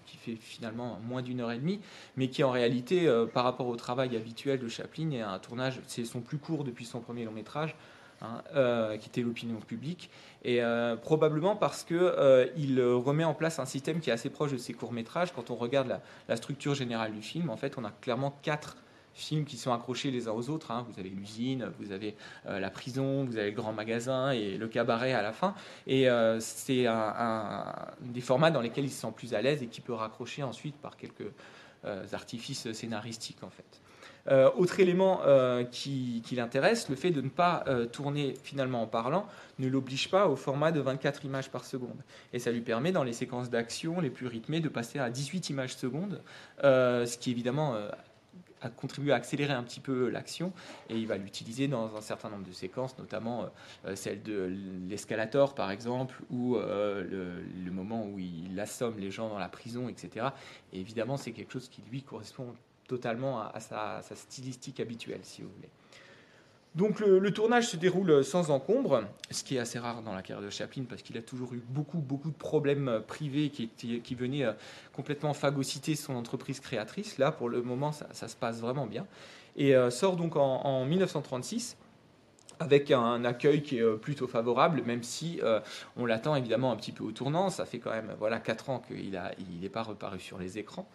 qui 0.06 0.18
fait 0.18 0.36
finalement 0.36 1.00
moins 1.08 1.22
d'une 1.22 1.40
heure 1.40 1.52
et 1.52 1.58
demie, 1.58 1.80
mais 2.18 2.28
qui 2.28 2.44
en 2.44 2.52
réalité, 2.52 3.08
par 3.34 3.46
rapport 3.46 3.68
au 3.68 3.76
travail 3.78 4.18
habituel 4.18 4.60
de 4.60 4.68
Chaplin, 4.68 5.12
est 5.12 5.22
un 5.22 5.40
tournage, 5.40 5.80
c'est 5.88 6.04
son 6.04 6.20
plus 6.20 6.40
court 6.40 6.64
depuis 6.64 6.86
son 6.86 7.00
premier 7.00 7.24
long 7.24 7.32
métrage, 7.32 7.76
Hein, 8.24 8.42
euh, 8.56 8.96
qui 8.96 9.10
était 9.10 9.22
l'opinion 9.22 9.58
publique, 9.58 10.10
et 10.46 10.64
euh, 10.64 10.96
probablement 10.96 11.58
parce 11.58 11.84
qu'il 11.84 11.98
euh, 12.00 12.96
remet 12.96 13.26
en 13.26 13.34
place 13.34 13.60
un 13.60 13.66
système 13.66 14.00
qui 14.00 14.12
est 14.12 14.14
assez 14.14 14.30
proche 14.30 14.54
de 14.54 14.58
ses 14.58 14.72
courts 14.72 14.94
métrages. 14.94 15.34
Quand 15.34 15.52
on 15.52 15.56
regarde 15.56 16.00
la, 16.30 16.36
structure 16.38 16.74
générale 16.74 17.12
du 17.12 17.22
film, 17.22 17.50
en 17.50 17.58
fait, 17.58 17.78
on 17.78 17.84
a 17.84 17.92
clairement 18.00 18.34
quatre 18.42 18.78
films 19.14 19.46
qui 19.46 19.58
sont 19.58 19.74
accrochés 19.74 20.12
les 20.12 20.28
uns 20.28 20.32
aux 20.32 20.50
autres. 20.50 20.72
Hein. 20.72 20.86
Vous 20.90 21.00
avez 21.00 21.10
l'usine, 21.10 21.72
vous 21.80 21.92
avez 21.92 22.16
la 22.46 22.70
prison, 22.70 23.24
vous 23.26 23.38
avez 23.38 23.52
le 23.52 23.56
grand 23.56 23.74
magasin 23.74 24.32
et 24.32 24.58
le 24.58 24.68
cabaret 24.68 25.14
à 25.14 25.22
la 25.22 25.32
fin. 25.32 25.56
Et 25.88 26.08
c'est 26.40 26.88
un, 26.88 27.66
des 28.02 28.22
formats 28.22 28.52
dans 28.52 28.62
lesquels 28.62 28.86
il 28.86 28.92
se 28.92 29.02
sent 29.02 29.14
plus 29.16 29.34
à 29.34 29.42
l'aise 29.42 29.62
et 29.64 29.68
qui 29.68 29.82
peut 29.82 29.94
raccrocher 29.94 30.44
ensuite 30.44 30.76
par 30.76 30.98
quelques 30.98 31.32
artifices 32.12 32.72
scénaristiques 32.72 33.44
en 33.44 33.50
fait. 33.50 33.82
Euh, 34.30 34.50
autre 34.56 34.80
élément 34.80 35.22
euh, 35.26 35.66
qui, 35.66 36.24
l'intéresse, 36.32 36.88
le 36.90 36.96
fait 36.96 37.12
de 37.12 37.22
ne 37.22 37.30
pas 37.30 37.64
euh, 37.68 37.86
tourner 37.86 38.36
finalement 38.42 38.82
en 38.82 38.88
parlant 38.88 39.28
ne 39.60 39.68
l'oblige 39.68 40.10
pas 40.10 40.28
au 40.28 40.36
format 40.36 40.72
de 40.72 40.80
24 40.80 41.26
images 41.26 41.50
par 41.50 41.66
seconde. 41.66 42.02
Et 42.32 42.40
ça 42.40 42.52
lui 42.52 42.62
permet, 42.62 42.92
dans 42.92 43.04
les 43.04 43.14
séquences 43.14 43.50
d'action 43.50 44.00
les 44.00 44.10
plus 44.10 44.28
rythmées, 44.28 44.62
de 44.62 44.70
passer 44.70 45.00
à 45.00 45.10
18 45.10 45.50
images 45.50 45.76
secondes, 45.76 46.22
ce 46.62 47.18
qui 47.18 47.32
évidemment 47.32 47.76
a 48.64 48.70
contribué 48.70 49.12
à 49.12 49.16
accélérer 49.16 49.54
un 49.54 49.64
petit 49.64 49.80
peu 49.80 50.10
l'action 50.10 50.52
et 50.90 50.98
il 50.98 51.08
va 51.08 51.18
l'utiliser 51.18 51.68
dans 51.68 51.96
un 51.96 52.02
certain 52.02 52.30
nombre 52.30 52.48
de 52.48 52.54
séquences, 52.54 52.98
notamment 52.98 53.50
celle 53.96 54.24
de 54.24 54.52
l'escalator 54.88 55.54
par 55.54 55.72
exemple, 55.72 56.16
ou 56.30 56.56
le, 56.56 57.72
moment 57.72 58.06
où 58.06 58.20
il 58.20 58.60
assomme 58.60 58.98
les 59.00 59.12
gens 59.12 59.30
dans 59.30 59.40
la 59.40 59.50
prison, 59.50 59.90
etc. 59.90 60.28
Et 60.72 60.80
évidemment, 60.80 61.18
c'est 61.18 61.32
quelque 61.32 61.52
chose 61.52 61.70
qui 61.70 61.82
lui 61.90 62.02
correspond 62.02 62.54
totalement 62.88 63.42
à, 63.42 63.60
sa, 63.60 64.02
stylistique 64.16 64.80
habituelle, 64.80 65.22
si 65.24 65.42
vous 65.42 65.50
voulez. 65.56 65.70
Donc 66.76 67.00
le, 67.00 67.32
tournage 67.32 67.68
se 67.68 67.78
déroule 67.78 68.24
sans 68.24 68.50
encombre, 68.50 69.04
ce 69.30 69.44
qui 69.44 69.58
est 69.58 69.60
assez 69.60 69.78
rare 69.78 70.02
dans 70.02 70.16
la 70.16 70.24
carrière 70.24 70.44
de 70.44 70.50
Chaplin 70.50 70.86
parce 70.90 71.04
qu'il 71.04 71.16
a 71.20 71.22
toujours 71.22 71.54
eu 71.54 71.62
beaucoup 71.70 72.00
beaucoup 72.00 72.32
de 72.32 72.36
problèmes 72.36 73.02
privés 73.06 73.52
qui, 73.52 74.16
venaient 74.16 74.46
euh, 74.46 74.54
complètement 74.92 75.36
phagocyter 75.36 75.96
son 75.96 76.16
entreprise 76.16 76.60
créatrice. 76.60 77.20
Là, 77.20 77.32
pour 77.32 77.48
le 77.48 77.62
moment, 77.62 77.92
ça, 77.92 78.28
se 78.28 78.36
passe 78.36 78.60
vraiment 78.60 78.88
bien. 78.88 79.06
Et 79.56 79.76
euh, 79.76 79.92
sort 79.92 80.16
donc 80.16 80.36
en, 80.36 80.86
1936 80.86 81.78
avec 82.64 82.92
un 82.92 83.24
accueil 83.26 83.62
qui 83.62 83.78
est 83.78 83.84
euh, 83.84 83.98
plutôt 83.98 84.28
favorable, 84.28 84.82
même 84.86 85.04
si 85.04 85.40
on 85.98 86.06
l'attend 86.06 86.36
évidemment 86.36 86.72
un 86.72 86.76
petit 86.76 86.92
peu 86.92 87.04
au 87.04 87.12
tournant. 87.12 87.50
Ça 87.50 87.66
fait 87.66 87.80
quand 87.80 87.92
même 87.92 88.14
voilà 88.20 88.40
quatre 88.40 88.70
ans 88.70 88.82
qu'il 88.88 89.12
n'est 89.12 89.36
il 89.62 89.70
pas 89.70 89.84
reparu 89.84 90.20
sur 90.20 90.38
les 90.38 90.58
écrans. 90.58 90.88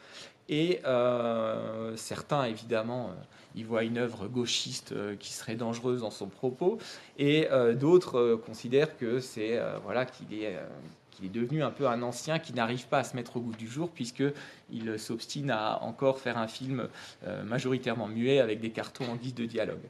Et 0.49 0.81
euh, 0.87 1.95
certains, 1.97 2.45
évidemment, 2.45 3.11
euh, 3.11 3.59
y 3.59 3.63
voient 3.63 3.85
une 3.85 3.99
œuvre 3.99 4.29
gauchiste 4.29 4.93
euh, 4.93 5.15
qui 5.17 5.33
serait 5.33 5.57
dangereuse 5.57 6.01
dans 6.01 6.11
son 6.11 6.29
propos, 6.29 6.79
et 7.19 7.49
d'autres 7.75 8.41
considèrent 8.47 8.97
que 8.97 9.21
c'est 9.21 9.61
voilà 9.85 10.05
qu'il 10.07 10.33
est 10.43 10.57
est 11.25 11.29
devenu 11.29 11.65
un 11.65 11.73
peu 11.73 11.89
un 11.89 12.03
ancien 12.03 12.39
qui 12.39 12.53
n'arrive 12.53 12.87
pas 12.87 12.99
à 12.99 13.05
se 13.05 13.17
mettre 13.17 13.39
au 13.39 13.41
goût 13.41 13.53
du 13.53 13.67
jour 13.67 13.91
puisqu'il 13.91 14.99
s'obstine 15.01 15.51
à 15.51 15.83
encore 15.83 16.21
faire 16.21 16.39
un 16.39 16.47
film 16.47 16.89
majoritairement 17.45 18.07
muet 18.07 18.39
avec 18.39 18.61
des 18.61 18.71
cartons 18.71 19.05
en 19.11 19.17
guise 19.17 19.35
de 19.35 19.45
dialogue. 19.45 19.83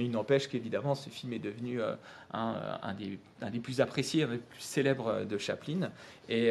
Mais 0.00 0.06
il 0.06 0.12
n'empêche 0.12 0.48
qu'évidemment, 0.48 0.94
ce 0.94 1.10
film 1.10 1.34
est 1.34 1.38
devenu 1.38 1.78
un, 2.32 2.94
des, 2.94 3.18
un, 3.42 3.50
des, 3.50 3.60
plus 3.60 3.82
appréciés, 3.82 4.22
un 4.22 4.28
des 4.28 4.38
plus 4.38 4.62
célèbres 4.62 5.26
de 5.26 5.36
Chaplin, 5.36 5.90
et 6.30 6.50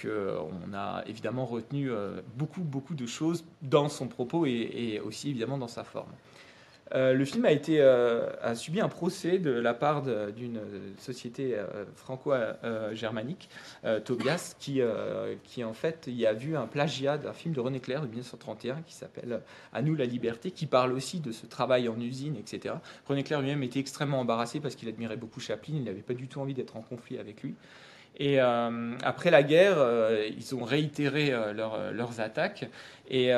qu'on 0.00 0.72
a 0.72 1.02
évidemment 1.06 1.44
retenu 1.44 1.90
beaucoup, 2.36 2.62
beaucoup 2.62 2.94
de 2.94 3.04
choses 3.04 3.44
dans 3.60 3.90
son 3.90 4.08
propos 4.08 4.46
et 4.46 5.02
aussi 5.04 5.28
évidemment 5.28 5.58
dans 5.58 5.68
sa 5.68 5.84
forme. 5.84 6.08
Euh, 6.94 7.12
le 7.12 7.24
film 7.24 7.44
a, 7.44 7.52
été, 7.52 7.80
euh, 7.80 8.30
a 8.42 8.54
subi 8.54 8.80
un 8.80 8.88
procès 8.88 9.38
de 9.38 9.50
la 9.50 9.74
part 9.74 10.02
d'une 10.32 10.60
société 10.98 11.54
euh, 11.54 11.84
franco-germanique, 11.94 13.48
Tobias, 14.04 14.54
qui, 14.58 14.80
qui 15.44 15.64
en 15.64 15.72
fait 15.72 16.08
y 16.08 16.26
a 16.26 16.32
vu 16.32 16.56
un 16.56 16.66
plagiat 16.66 17.18
d'un 17.18 17.32
film 17.32 17.54
de 17.54 17.60
René 17.60 17.80
Clair 17.80 18.00
de 18.00 18.06
1931 18.06 18.82
qui 18.86 18.94
s'appelle 18.94 19.40
À 19.72 19.82
nous 19.82 19.94
la 19.94 20.04
liberté, 20.04 20.50
qui 20.50 20.66
parle 20.66 20.92
aussi 20.92 21.20
de 21.20 21.32
ce 21.32 21.46
travail 21.46 21.88
en 21.88 22.00
usine, 22.00 22.36
etc. 22.36 22.74
René 23.06 23.22
Clair 23.22 23.40
lui-même 23.40 23.62
était 23.62 23.80
extrêmement 23.80 24.20
embarrassé 24.20 24.60
parce 24.60 24.74
qu'il 24.74 24.88
admirait 24.88 25.16
beaucoup 25.16 25.40
Chaplin, 25.40 25.74
il 25.76 25.84
n'avait 25.84 26.02
pas 26.02 26.14
du 26.14 26.28
tout 26.28 26.40
envie 26.40 26.54
d'être 26.54 26.76
en 26.76 26.82
conflit 26.82 27.18
avec 27.18 27.42
lui. 27.42 27.54
Et 28.18 28.40
euh, 28.40 28.96
après 29.04 29.30
la 29.30 29.44
guerre, 29.44 29.76
euh, 29.78 30.28
ils 30.36 30.54
ont 30.56 30.64
réitéré 30.64 31.30
euh, 31.30 31.52
leurs 31.92 32.20
attaques. 32.20 32.68
Et 33.10 33.30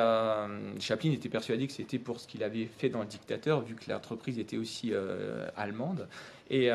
Chaplin 0.80 1.12
était 1.12 1.28
persuadé 1.28 1.68
que 1.68 1.72
c'était 1.72 2.00
pour 2.00 2.18
ce 2.18 2.26
qu'il 2.26 2.42
avait 2.42 2.66
fait 2.78 2.88
dans 2.88 3.00
Le 3.00 3.06
Dictateur, 3.06 3.60
vu 3.60 3.76
que 3.76 3.88
l'entreprise 3.88 4.40
était 4.40 4.56
aussi 4.56 4.92
allemande. 5.56 6.08
Et, 6.50 6.72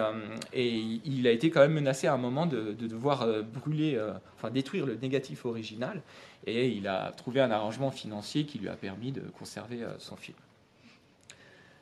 il 0.53 1.27
a 1.27 1.31
été 1.31 1.49
quand 1.49 1.59
même 1.59 1.73
menacé 1.73 2.07
à 2.07 2.13
un 2.13 2.17
moment 2.17 2.45
de, 2.45 2.71
devoir 2.71 3.27
brûler, 3.43 3.99
enfin 4.37 4.49
détruire 4.49 4.85
le 4.85 4.95
négatif 4.95 5.43
original. 5.45 6.01
Et 6.47 6.69
il 6.69 6.87
a 6.87 7.11
trouvé 7.11 7.41
un 7.41 7.51
arrangement 7.51 7.91
financier 7.91 8.45
qui 8.45 8.59
lui 8.59 8.69
a 8.69 8.77
permis 8.77 9.11
de 9.11 9.23
conserver 9.37 9.79
son 9.99 10.15
film. 10.15 10.37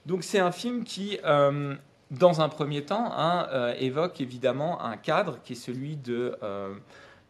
Donc 0.07 0.23
c'est 0.23 0.39
un 0.39 0.51
film 0.51 0.83
qui 0.83 1.19
dans 2.13 2.41
un 2.41 2.49
premier 2.49 2.83
temps, 2.83 3.11
hein, 3.11 3.47
euh, 3.51 3.73
évoque 3.79 4.21
évidemment 4.21 4.81
un 4.83 4.97
cadre 4.97 5.39
qui 5.43 5.53
est 5.53 5.57
celui 5.57 5.97
de, 5.97 6.37
euh, 6.43 6.73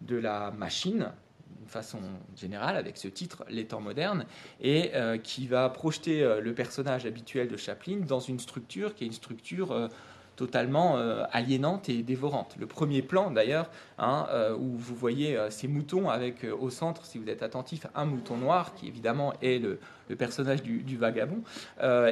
de 0.01 0.17
la 0.17 0.51
machine, 0.51 1.11
d'une 1.57 1.67
façon 1.67 1.99
générale, 2.35 2.75
avec 2.75 2.97
ce 2.97 3.07
titre, 3.07 3.45
Les 3.49 3.65
temps 3.65 3.79
modernes, 3.79 4.25
et 4.59 4.91
euh, 4.93 5.17
qui 5.17 5.47
va 5.47 5.69
projeter 5.69 6.39
le 6.41 6.53
personnage 6.53 7.05
habituel 7.05 7.47
de 7.47 7.57
Chaplin 7.57 7.97
dans 8.05 8.19
une 8.19 8.39
structure 8.39 8.93
qui 8.93 9.05
est 9.05 9.07
une 9.07 9.13
structure 9.13 9.89
totalement 10.35 10.97
euh, 10.97 11.23
aliénante 11.31 11.89
et 11.89 12.01
dévorante. 12.03 12.55
Le 12.59 12.65
premier 12.65 13.01
plan, 13.01 13.31
d'ailleurs, 13.31 13.69
hein, 13.99 14.27
euh, 14.31 14.55
où 14.55 14.75
vous 14.77 14.95
voyez 14.95 15.37
euh, 15.37 15.49
ces 15.49 15.67
moutons 15.67 16.09
avec 16.09 16.45
au 16.59 16.69
centre, 16.69 17.05
si 17.05 17.17
vous 17.17 17.29
êtes 17.29 17.43
attentif, 17.43 17.85
un 17.95 18.05
mouton 18.05 18.37
noir 18.37 18.73
qui 18.75 18.87
évidemment 18.87 19.33
est 19.41 19.61
le, 19.61 19.79
personnage 20.17 20.61
du, 20.61 20.97
vagabond, 20.97 21.41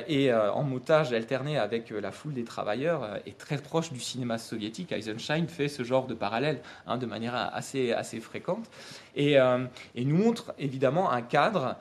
et 0.07 0.33
en 0.33 0.63
montage 0.63 1.13
alterné 1.13 1.59
avec 1.59 1.91
la 1.91 2.11
foule 2.11 2.33
des 2.33 2.43
travailleurs, 2.43 3.19
est 3.27 3.37
très 3.37 3.59
proche 3.59 3.91
du 3.91 3.99
cinéma 3.99 4.39
soviétique. 4.39 4.91
Eisenstein 4.91 5.47
fait 5.47 5.67
ce 5.67 5.83
genre 5.83 6.07
de 6.07 6.15
parallèle 6.15 6.61
hein, 6.87 6.97
de 6.97 7.05
manière 7.05 7.35
assez, 7.35 7.91
assez 7.91 8.19
fréquente, 8.19 8.71
et, 9.15 9.33
et, 9.33 10.05
nous 10.05 10.17
montre 10.17 10.55
évidemment 10.57 11.11
un 11.11 11.21
cadre 11.21 11.75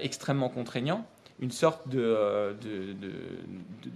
extrêmement 0.00 0.48
contraignant 0.48 1.04
une 1.40 1.50
sorte 1.50 1.88
de, 1.88 2.56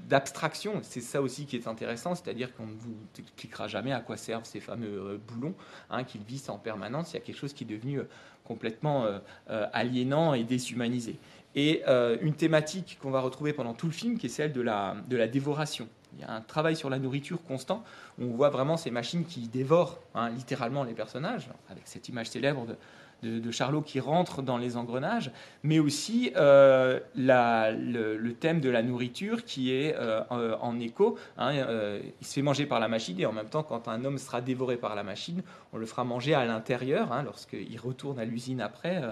d'abstraction. 0.09 0.81
C'est 0.83 1.01
ça 1.01 1.21
aussi 1.21 1.47
qui 1.47 1.57
est 1.57 1.67
intéressant, 1.67 2.15
c'est-à-dire 2.15 2.55
qu'on 2.55 2.67
ne 2.67 2.75
vous 2.75 2.97
expliquera 3.19 3.69
jamais 3.69 3.93
à 3.93 4.01
quoi 4.01 4.17
servent 4.17 4.45
ces 4.45 4.61
fameux 4.61 4.99
euh, 4.99 5.19
boulons 5.27 5.55
hein, 5.91 6.05
qu'ils 6.05 6.23
vissent 6.23 6.49
en 6.49 6.59
permanence. 6.59 7.13
Il 7.13 7.15
y 7.15 7.17
a 7.19 7.21
quelque 7.21 7.39
chose 7.39 7.53
qui 7.53 7.65
est 7.65 7.67
devenu 7.67 7.99
euh, 7.99 8.09
complètement 8.45 9.05
euh, 9.05 9.67
aliénant 9.73 10.35
et 10.35 10.45
déshumanisé. 10.45 11.19
Et 11.55 11.83
une 12.23 12.33
thématique 12.33 12.99
qu'on 13.03 13.11
va 13.11 13.21
retrouver 13.21 13.53
pendant 13.53 13.75
tout 13.75 13.85
le 13.85 13.93
film, 13.93 14.17
qui 14.17 14.27
est 14.27 14.31
celle 14.31 14.53
de 14.53 14.63
la, 14.63 14.97
de 15.07 15.19
la 15.19 15.29
dévoration. 15.29 15.87
Il 16.15 16.23
y 16.23 16.25
a 16.25 16.33
un 16.33 16.41
travail 16.41 16.77
sur 16.77 16.89
la 16.89 16.99
nourriture 16.99 17.43
constant. 17.43 17.85
On 18.19 18.29
voit 18.29 18.49
vraiment 18.49 18.79
ces 18.79 18.91
machines 18.91 19.27
qui 19.27 19.49
dévorent 19.49 19.99
hein, 20.15 20.31
littéralement 20.31 20.83
les 20.83 20.95
personnages, 20.95 21.51
avec 21.69 21.83
cette 21.87 22.09
image 22.09 22.31
célèbre 22.31 22.67
de, 22.67 22.77
de, 23.23 23.50
Charlot 23.50 23.83
qui 23.83 24.00
rentre 24.00 24.43
dans 24.43 24.59
les 24.59 24.76
engrenages, 24.76 25.31
mais 25.62 25.79
aussi 25.79 26.33
euh, 26.37 27.00
le, 27.14 28.33
thème 28.33 28.61
de 28.61 28.71
la 28.71 28.83
nourriture 28.83 29.45
qui 29.45 29.73
est 29.73 29.95
euh, 29.97 30.57
en 30.61 30.81
écho. 30.81 31.17
Hein, 31.38 31.55
euh, 31.55 32.00
il 32.21 32.26
se 32.26 32.35
fait 32.35 32.43
manger 32.43 32.67
par 32.67 32.81
la 32.81 32.88
machine 32.88 33.19
et 33.21 33.26
en 33.26 33.33
même 33.33 33.49
temps, 33.49 33.62
quand 33.62 33.88
un 33.88 34.05
homme 34.05 34.19
sera 34.19 34.41
dévoré 34.41 34.76
par 34.76 34.95
la 34.95 35.02
machine, 35.02 35.43
on 35.73 35.79
le 35.79 35.87
fera 35.87 36.05
manger 36.05 36.35
à 36.35 36.45
l'intérieur 36.45 37.12
hein, 37.12 37.23
lorsqu'il 37.23 37.79
retourne 37.79 38.19
à 38.19 38.25
l'usine 38.25 38.61
après. 38.61 39.02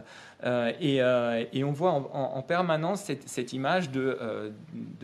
Et, 0.81 1.03
on 1.65 1.73
voit 1.73 1.93
en, 1.93 2.43
permanence 2.43 3.03
cette, 3.27 3.53
image 3.53 3.91
de 3.91 4.53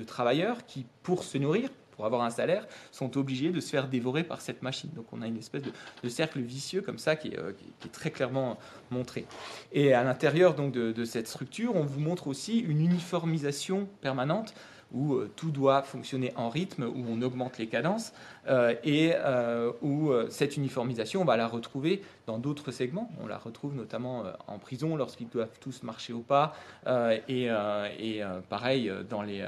travailleurs 0.06 0.64
qui, 0.66 0.86
pour 1.02 1.22
se 1.22 1.38
nourrir, 1.38 1.70
pour 1.96 2.04
avoir 2.04 2.22
un 2.22 2.30
salaire, 2.30 2.66
sont 2.92 3.16
obligés 3.16 3.50
de 3.50 3.60
se 3.60 3.70
faire 3.70 3.88
dévorer 3.88 4.22
par 4.22 4.40
cette 4.40 4.62
machine. 4.62 4.90
Donc 4.94 5.06
on 5.12 5.22
a 5.22 5.26
une 5.26 5.38
espèce 5.38 5.62
de, 5.62 6.08
cercle 6.08 6.40
vicieux 6.40 6.82
comme 6.82 6.98
ça 6.98 7.16
qui 7.16 7.28
est, 7.28 7.38
euh, 7.38 7.52
très 7.90 8.10
clairement 8.10 8.58
montré. 8.90 9.26
Et 9.72 9.92
à 9.92 10.04
l'intérieur 10.04 10.54
donc 10.54 10.72
de, 10.72 11.04
cette 11.04 11.26
structure, 11.26 11.74
on 11.74 11.84
vous 11.84 12.00
montre 12.00 12.28
aussi 12.28 12.58
une 12.58 12.80
uniformisation 12.80 13.88
permanente 14.00 14.54
où 14.92 15.14
euh, 15.14 15.28
tout 15.34 15.50
doit 15.50 15.82
fonctionner 15.82 16.32
en 16.36 16.48
rythme, 16.48 16.84
où 16.84 17.04
on 17.08 17.20
augmente 17.20 17.58
les 17.58 17.66
cadences, 17.66 18.12
euh, 18.46 18.74
et 18.84 19.14
où 19.82 20.12
cette 20.28 20.56
uniformisation, 20.56 21.22
on 21.22 21.24
va 21.24 21.36
la 21.36 21.48
retrouver 21.48 22.02
dans 22.26 22.38
d'autres 22.38 22.70
segments. 22.70 23.10
On 23.20 23.26
la 23.26 23.38
retrouve 23.38 23.74
notamment 23.74 24.24
en 24.46 24.58
prison 24.58 24.96
lorsqu'ils 24.96 25.28
doivent 25.28 25.58
tous 25.60 25.82
marcher 25.82 26.12
au 26.12 26.20
pas, 26.20 26.54
et 27.28 27.48
pareil 28.48 28.92
dans 29.08 29.22
les 29.22 29.44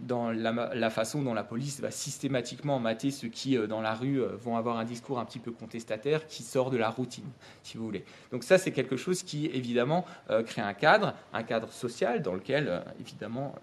dans 0.00 0.30
la, 0.30 0.90
façon 0.90 1.22
dont 1.22 1.34
la 1.34 1.44
police 1.44 1.80
va 1.80 1.90
systématiquement 1.90 2.78
mater 2.78 3.10
ceux 3.10 3.28
qui, 3.28 3.56
euh, 3.56 3.66
dans 3.66 3.80
la 3.80 3.94
rue, 3.94 4.20
euh, 4.20 4.36
vont 4.36 4.56
avoir 4.56 4.78
un 4.78 4.84
discours 4.84 5.18
un 5.18 5.24
petit 5.24 5.38
peu 5.38 5.50
contestataire 5.50 6.26
qui 6.26 6.42
sort 6.42 6.70
de 6.70 6.76
la 6.76 6.90
routine, 6.90 7.28
si 7.62 7.78
vous 7.78 7.84
voulez. 7.84 8.04
Donc 8.30 8.44
ça, 8.44 8.58
c'est 8.58 8.72
quelque 8.72 8.96
chose 8.96 9.22
qui, 9.22 9.46
évidemment, 9.46 10.04
euh, 10.30 10.42
crée 10.42 10.62
un 10.62 10.74
cadre, 10.74 11.14
un 11.32 11.42
cadre 11.42 11.72
social 11.72 12.22
dans 12.22 12.34
lequel, 12.34 12.82
évidemment, 13.00 13.54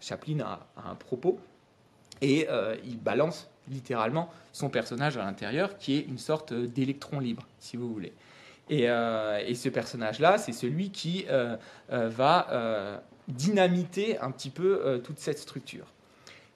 Chaplin 0.00 0.40
a, 0.40 0.66
un 0.88 0.94
propos 0.94 1.38
et 2.22 2.48
il 2.84 2.98
balance 2.98 3.48
littéralement 3.68 4.30
son 4.52 4.70
personnage 4.70 5.16
à 5.16 5.24
l'intérieur, 5.24 5.76
qui 5.76 5.96
est 5.96 6.00
une 6.00 6.18
sorte 6.18 6.54
d'électron 6.54 7.20
libre, 7.20 7.46
si 7.58 7.76
vous 7.76 7.92
voulez. 7.92 8.12
Et, 8.68 8.84
et 8.84 9.54
ce 9.54 9.68
personnage-là, 9.68 10.38
c'est 10.38 10.52
celui 10.52 10.90
qui 10.90 11.26
va 11.88 13.02
dynamiter 13.28 14.18
un 14.18 14.30
petit 14.30 14.50
peu 14.50 14.80
euh, 14.84 14.98
toute 14.98 15.18
cette 15.18 15.38
structure. 15.38 15.86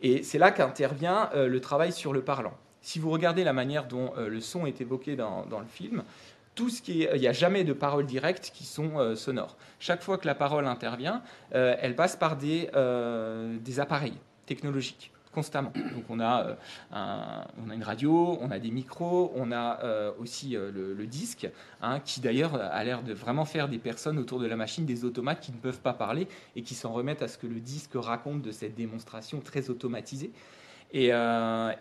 Et 0.03 0.23
c'est 0.23 0.39
là 0.39 0.51
qu'intervient 0.51 1.31
euh, 1.35 1.49
le 1.49 1.61
travail 1.61 1.93
sur 1.93 2.13
le 2.13 2.23
parlant. 2.23 2.55
Si 2.81 2.99
vous 2.99 3.11
regardez 3.11 3.45
la 3.45 3.53
manière 3.53 3.87
dont 3.87 4.13
euh, 4.17 4.29
le 4.29 4.41
son 4.41 4.67
est 4.67 4.81
évoqué 4.81 5.17
dans, 5.17 5.45
le 5.51 5.67
film, 5.67 6.03
tout 6.55 6.71
ce 6.71 6.81
qui 6.81 7.07
il 7.13 7.21
n'y 7.21 7.29
a 7.29 7.33
jamais 7.33 7.65
de 7.65 7.73
paroles 7.73 8.07
directes 8.07 8.51
qui 8.55 8.65
sont 8.65 9.15
sonores. 9.15 9.57
Chaque 9.79 10.03
fois 10.03 10.19
que 10.19 10.27
la 10.27 10.35
parole 10.35 10.67
intervient, 10.67 11.23
elle 11.53 11.95
passe 11.95 12.17
par 12.17 12.37
des 12.37 12.69
appareils 13.79 14.19
technologiques 14.47 15.13
constamment. 15.33 15.73
Donc 15.95 16.05
on 16.09 16.21
a, 16.21 16.47
euh, 16.47 16.55
a 16.93 17.47
une 17.73 17.83
radio, 17.83 18.39
on 18.41 18.51
a 18.51 18.59
des 18.59 18.71
micros, 18.71 19.33
on 19.37 19.53
a 19.53 19.81
euh, 19.85 20.13
aussi 20.19 20.57
euh, 20.57 20.71
le, 20.73 21.07
disque, 21.07 21.49
hein, 21.83 22.01
qui 22.01 22.21
d'ailleurs 22.21 22.55
a 22.55 22.85
l'air 22.85 23.03
de 23.03 23.13
vraiment 23.13 23.45
faire 23.45 23.69
des 23.69 23.79
personnes 23.79 24.19
autour 24.19 24.41
de 24.41 24.47
la 24.47 24.57
machine, 24.57 24.87
des 24.87 25.05
automates 25.05 25.41
qui 25.41 25.53
ne 25.53 25.57
peuvent 25.57 25.81
pas 25.81 25.93
parler 25.93 26.29
et 26.57 26.63
qui 26.63 26.75
s'en 26.75 26.93
remettent 26.93 27.23
à 27.23 27.29
ce 27.29 27.39
que 27.39 27.47
le 27.47 27.61
disque 27.61 27.93
raconte 27.95 28.43
de 28.43 28.53
cette 28.53 28.75
démonstration 28.75 29.41
très 29.41 29.71
automatisée. 29.71 30.33
Et, 30.93 31.13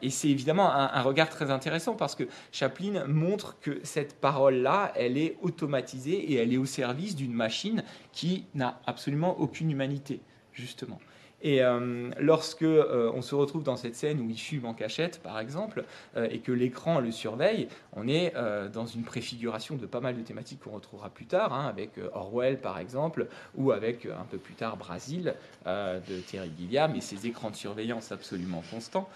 c'est 0.09 0.29
évidemment 0.29 0.71
un, 0.71 0.91
un, 0.93 1.01
regard 1.01 1.29
très 1.29 1.49
intéressant 1.49 1.95
parce 1.95 2.13
que 2.13 2.25
Chaplin 2.51 3.05
montre 3.07 3.59
que 3.59 3.79
cette 3.83 4.19
parole-là, 4.19 4.93
elle 4.95 5.17
est 5.17 5.37
automatisée 5.41 6.31
et 6.31 6.35
elle 6.35 6.53
est 6.53 6.57
au 6.57 6.67
service 6.67 7.15
d'une 7.15 7.33
machine 7.33 7.83
qui 8.11 8.45
n'a 8.53 8.79
absolument 8.85 9.39
aucune 9.39 9.71
humanité, 9.71 10.21
justement. 10.53 10.99
Et 11.41 11.63
euh, 11.63 12.09
lorsque 12.19 12.63
euh, 12.63 13.11
on 13.13 13.21
se 13.21 13.33
retrouve 13.33 13.63
dans 13.63 13.77
cette 13.77 13.95
scène 13.95 14.19
où 14.19 14.29
il 14.29 14.37
fume 14.37 14.65
en 14.65 14.73
cachette, 14.73 15.21
par 15.21 15.39
exemple, 15.39 15.85
euh, 16.17 16.27
et 16.29 16.39
que 16.39 16.51
l'écran 16.51 16.99
le 16.99 17.11
surveille, 17.11 17.67
on 17.93 18.07
est 18.07 18.33
dans 18.73 18.85
une 18.85 19.03
préfiguration 19.03 19.75
de 19.75 19.85
pas 19.85 19.99
mal 19.99 20.17
de 20.17 20.21
thématiques 20.21 20.61
qu'on 20.61 20.71
retrouvera 20.71 21.09
plus 21.09 21.25
tard, 21.25 21.53
hein, 21.53 21.67
avec 21.67 21.91
Orwell, 22.13 22.59
par 22.59 22.79
exemple, 22.79 23.27
ou 23.55 23.71
avec 23.71 24.05
un 24.05 24.25
peu 24.29 24.37
plus 24.37 24.53
tard 24.53 24.77
Brasil 24.77 25.33
de 25.65 26.19
Terry 26.29 26.51
Gilliam 26.57 26.95
et 26.95 27.01
ses 27.01 27.27
écrans 27.27 27.49
de 27.49 27.55
surveillance 27.55 28.11
absolument 28.11 28.63
constants. 28.69 29.09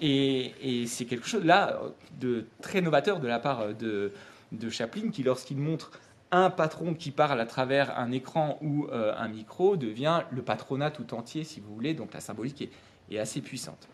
et, 0.00 0.84
c'est 0.86 1.04
quelque 1.04 1.26
chose 1.26 1.44
là 1.44 1.80
de 2.20 2.46
très 2.62 2.80
novateur 2.80 3.20
de 3.20 3.28
la 3.28 3.38
part 3.38 3.74
de 3.74 4.12
Chaplin, 4.70 5.10
qui 5.10 5.22
lorsqu'il 5.22 5.58
montre 5.58 5.90
un 6.32 6.50
patron 6.50 6.94
qui 6.94 7.10
parle 7.10 7.40
à 7.40 7.46
travers 7.46 7.98
un 7.98 8.12
écran 8.12 8.58
ou 8.62 8.86
euh, 8.86 9.14
un 9.16 9.28
micro 9.28 9.76
devient 9.76 10.22
le 10.30 10.42
patronat 10.42 10.90
tout 10.90 11.14
entier, 11.14 11.44
si 11.44 11.60
vous 11.60 11.74
voulez, 11.74 11.94
donc 11.94 12.12
la 12.14 12.20
symbolique 12.20 12.68
est, 13.10 13.18
assez 13.18 13.40
puissante. 13.40 13.88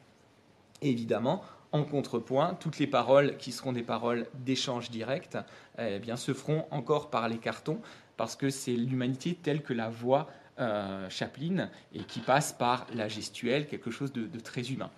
évidemment, 0.82 1.42
en 1.72 1.84
contrepoint, 1.84 2.54
toutes 2.60 2.78
les 2.78 2.86
paroles 2.86 3.38
qui 3.38 3.50
seront 3.50 3.72
des 3.72 3.82
paroles 3.82 4.26
d'échange 4.34 4.90
direct 4.90 5.38
eh 5.78 5.98
bien, 5.98 6.16
se 6.16 6.34
feront 6.34 6.66
encore 6.70 7.08
par 7.08 7.28
les 7.28 7.38
cartons, 7.38 7.80
parce 8.18 8.36
que 8.36 8.50
c'est 8.50 8.72
l'humanité 8.72 9.34
telle 9.34 9.62
que 9.62 9.72
la 9.72 9.88
voit 9.88 10.28
Chaplin 11.08 11.70
et 11.94 12.00
qui 12.00 12.20
passe 12.20 12.52
par 12.52 12.86
la 12.94 13.08
gestuelle, 13.08 13.66
quelque 13.66 13.90
chose 13.90 14.12
de, 14.12 14.26
de 14.26 14.40
très 14.40 14.70
humain. 14.70 14.90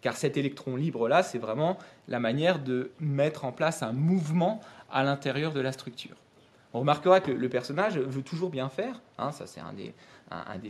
Car 0.00 0.16
cet 0.16 0.36
électron 0.36 0.76
libre-là, 0.76 1.22
c'est 1.22 1.38
vraiment 1.38 1.76
la 2.08 2.20
manière 2.20 2.58
de 2.58 2.92
mettre 2.98 3.44
en 3.44 3.52
place 3.52 3.82
un 3.82 3.92
mouvement 3.92 4.60
à 4.90 5.04
l'intérieur 5.04 5.52
de 5.52 5.60
la 5.60 5.72
structure. 5.72 6.16
On 6.72 6.80
remarquera 6.80 7.20
que 7.20 7.32
le 7.32 7.48
personnage 7.48 7.98
veut 7.98 8.22
toujours 8.22 8.48
bien 8.48 8.68
faire, 8.68 9.00
hein, 9.18 9.32
ça 9.32 9.46
c'est 9.46 9.60
un 9.60 9.72
des, 9.72 9.92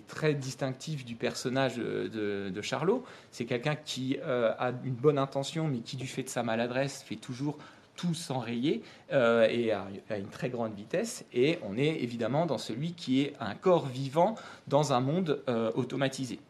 traits 0.07 0.38
distinctifs 0.38 1.04
du 1.04 1.14
personnage 1.14 1.76
de, 1.76 2.62
Charlot. 2.62 3.04
C'est 3.30 3.45
quelqu'un 3.45 3.76
qui 3.76 4.19
euh, 4.23 4.52
a 4.59 4.73
une 4.85 4.95
bonne 4.95 5.19
intention, 5.19 5.69
mais 5.69 5.78
qui, 5.78 5.97
du 5.97 6.07
fait 6.07 6.23
de 6.23 6.28
sa 6.30 6.42
maladresse, 6.42 7.02
fait 7.02 7.16
toujours 7.16 7.59
tout 7.97 8.14
s'enrayer 8.14 8.83
euh, 9.12 9.47
et 9.50 9.73
à, 9.73 9.88
une 10.16 10.28
très 10.28 10.49
grande 10.49 10.75
vitesse. 10.75 11.26
Et 11.35 11.59
on 11.62 11.76
est 11.76 12.02
évidemment 12.02 12.47
dans 12.47 12.57
celui 12.57 12.95
qui 12.95 13.21
est 13.21 13.35
un 13.38 13.54
corps 13.54 13.87
vivant 13.87 14.37
dans 14.69 14.95
un 14.95 15.00
monde 15.00 15.42
euh, 15.49 15.71
automatisé. 15.75 16.40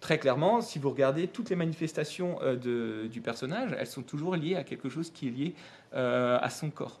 Très 0.00 0.18
clairement, 0.18 0.60
si 0.60 0.80
vous 0.80 0.90
regardez 0.90 1.28
toutes 1.28 1.50
les 1.50 1.56
manifestations 1.56 2.38
du 2.62 3.20
personnage, 3.20 3.74
elles 3.76 3.88
sont 3.88 4.02
toujours 4.02 4.36
liées 4.36 4.54
à 4.54 4.62
quelque 4.62 4.88
chose 4.88 5.10
qui 5.10 5.26
est 5.26 5.30
lié 5.32 5.54
à 5.92 6.48
son 6.50 6.70
corps 6.70 7.00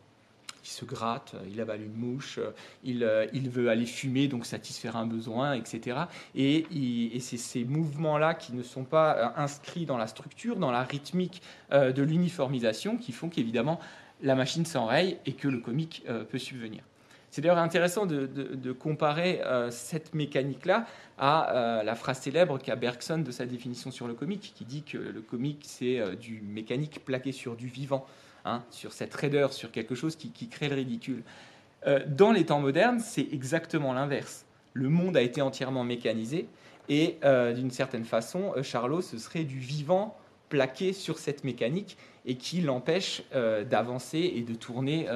il 0.68 0.70
se 0.70 0.84
gratte, 0.84 1.34
il 1.50 1.60
avale 1.62 1.82
une 1.82 1.94
mouche, 1.94 2.38
il, 2.84 3.02
euh, 3.02 3.26
il 3.32 3.48
veut 3.48 3.70
aller 3.70 3.86
fumer, 3.86 4.28
donc 4.28 4.44
satisfaire 4.44 4.96
un 4.96 5.06
besoin, 5.06 5.54
etc. 5.54 6.00
Et, 6.34 6.66
c'est 7.20 7.38
ces 7.38 7.64
mouvements-là 7.64 8.34
qui 8.34 8.52
ne 8.52 8.62
sont 8.62 8.84
pas 8.84 9.16
euh, 9.16 9.28
inscrits 9.36 9.86
dans 9.86 9.96
la 9.96 10.06
structure, 10.06 10.56
dans 10.56 10.70
la 10.70 10.82
rythmique 10.82 11.42
euh, 11.72 11.90
de 11.92 12.02
l'uniformisation, 12.02 12.98
qui 12.98 13.12
font 13.12 13.30
qu'évidemment 13.30 13.80
la 14.20 14.34
machine 14.34 14.66
s'enraye 14.66 15.16
et 15.26 15.32
que 15.32 15.48
le 15.48 15.58
comique 15.58 16.04
peut 16.28 16.38
subvenir. 16.38 16.82
C'est 17.30 17.40
d'ailleurs 17.40 17.58
intéressant 17.58 18.04
de, 18.04 18.72
comparer 18.72 19.40
cette 19.70 20.12
mécanique-là 20.12 20.86
à 21.18 21.82
la 21.84 21.94
phrase 21.94 22.18
célèbre 22.18 22.58
qu'a 22.58 22.74
Bergson 22.74 23.18
de 23.18 23.30
sa 23.30 23.46
définition 23.46 23.92
sur 23.92 24.08
le 24.08 24.14
comique, 24.14 24.54
qui 24.56 24.64
dit 24.64 24.82
que 24.82 24.98
le 24.98 25.20
comique, 25.20 25.62
c'est 25.62 26.16
du 26.16 26.40
mécanique 26.40 27.04
plaqué 27.04 27.30
sur 27.30 27.54
du 27.54 27.68
vivant. 27.68 28.08
Hein, 28.44 28.62
sur 28.70 28.92
cette 28.92 29.14
raideur, 29.14 29.52
sur 29.52 29.70
quelque 29.70 29.94
chose 29.94 30.16
qui, 30.16 30.48
crée 30.48 30.68
le 30.68 30.76
ridicule. 30.76 31.22
Euh, 31.86 32.00
dans 32.06 32.32
les 32.32 32.46
temps 32.46 32.60
modernes, 32.60 33.00
c'est 33.00 33.26
exactement 33.32 33.92
l'inverse. 33.92 34.46
Le 34.74 34.88
monde 34.88 35.16
a 35.16 35.22
été 35.22 35.42
entièrement 35.42 35.84
mécanisé 35.84 36.48
et 36.88 37.18
euh, 37.24 37.52
d'une 37.52 37.70
certaine 37.70 38.04
façon, 38.04 38.52
euh, 38.56 38.62
Charlot, 38.62 39.02
ce 39.02 39.18
serait 39.18 39.44
du 39.44 39.58
vivant 39.58 40.16
plaqué 40.48 40.92
sur 40.92 41.18
cette 41.18 41.44
mécanique 41.44 41.98
et 42.24 42.36
qui 42.36 42.62
l'empêche 42.62 43.22
d'avancer 43.32 44.32
et 44.34 44.40
de 44.40 44.54
tourner 44.54 45.06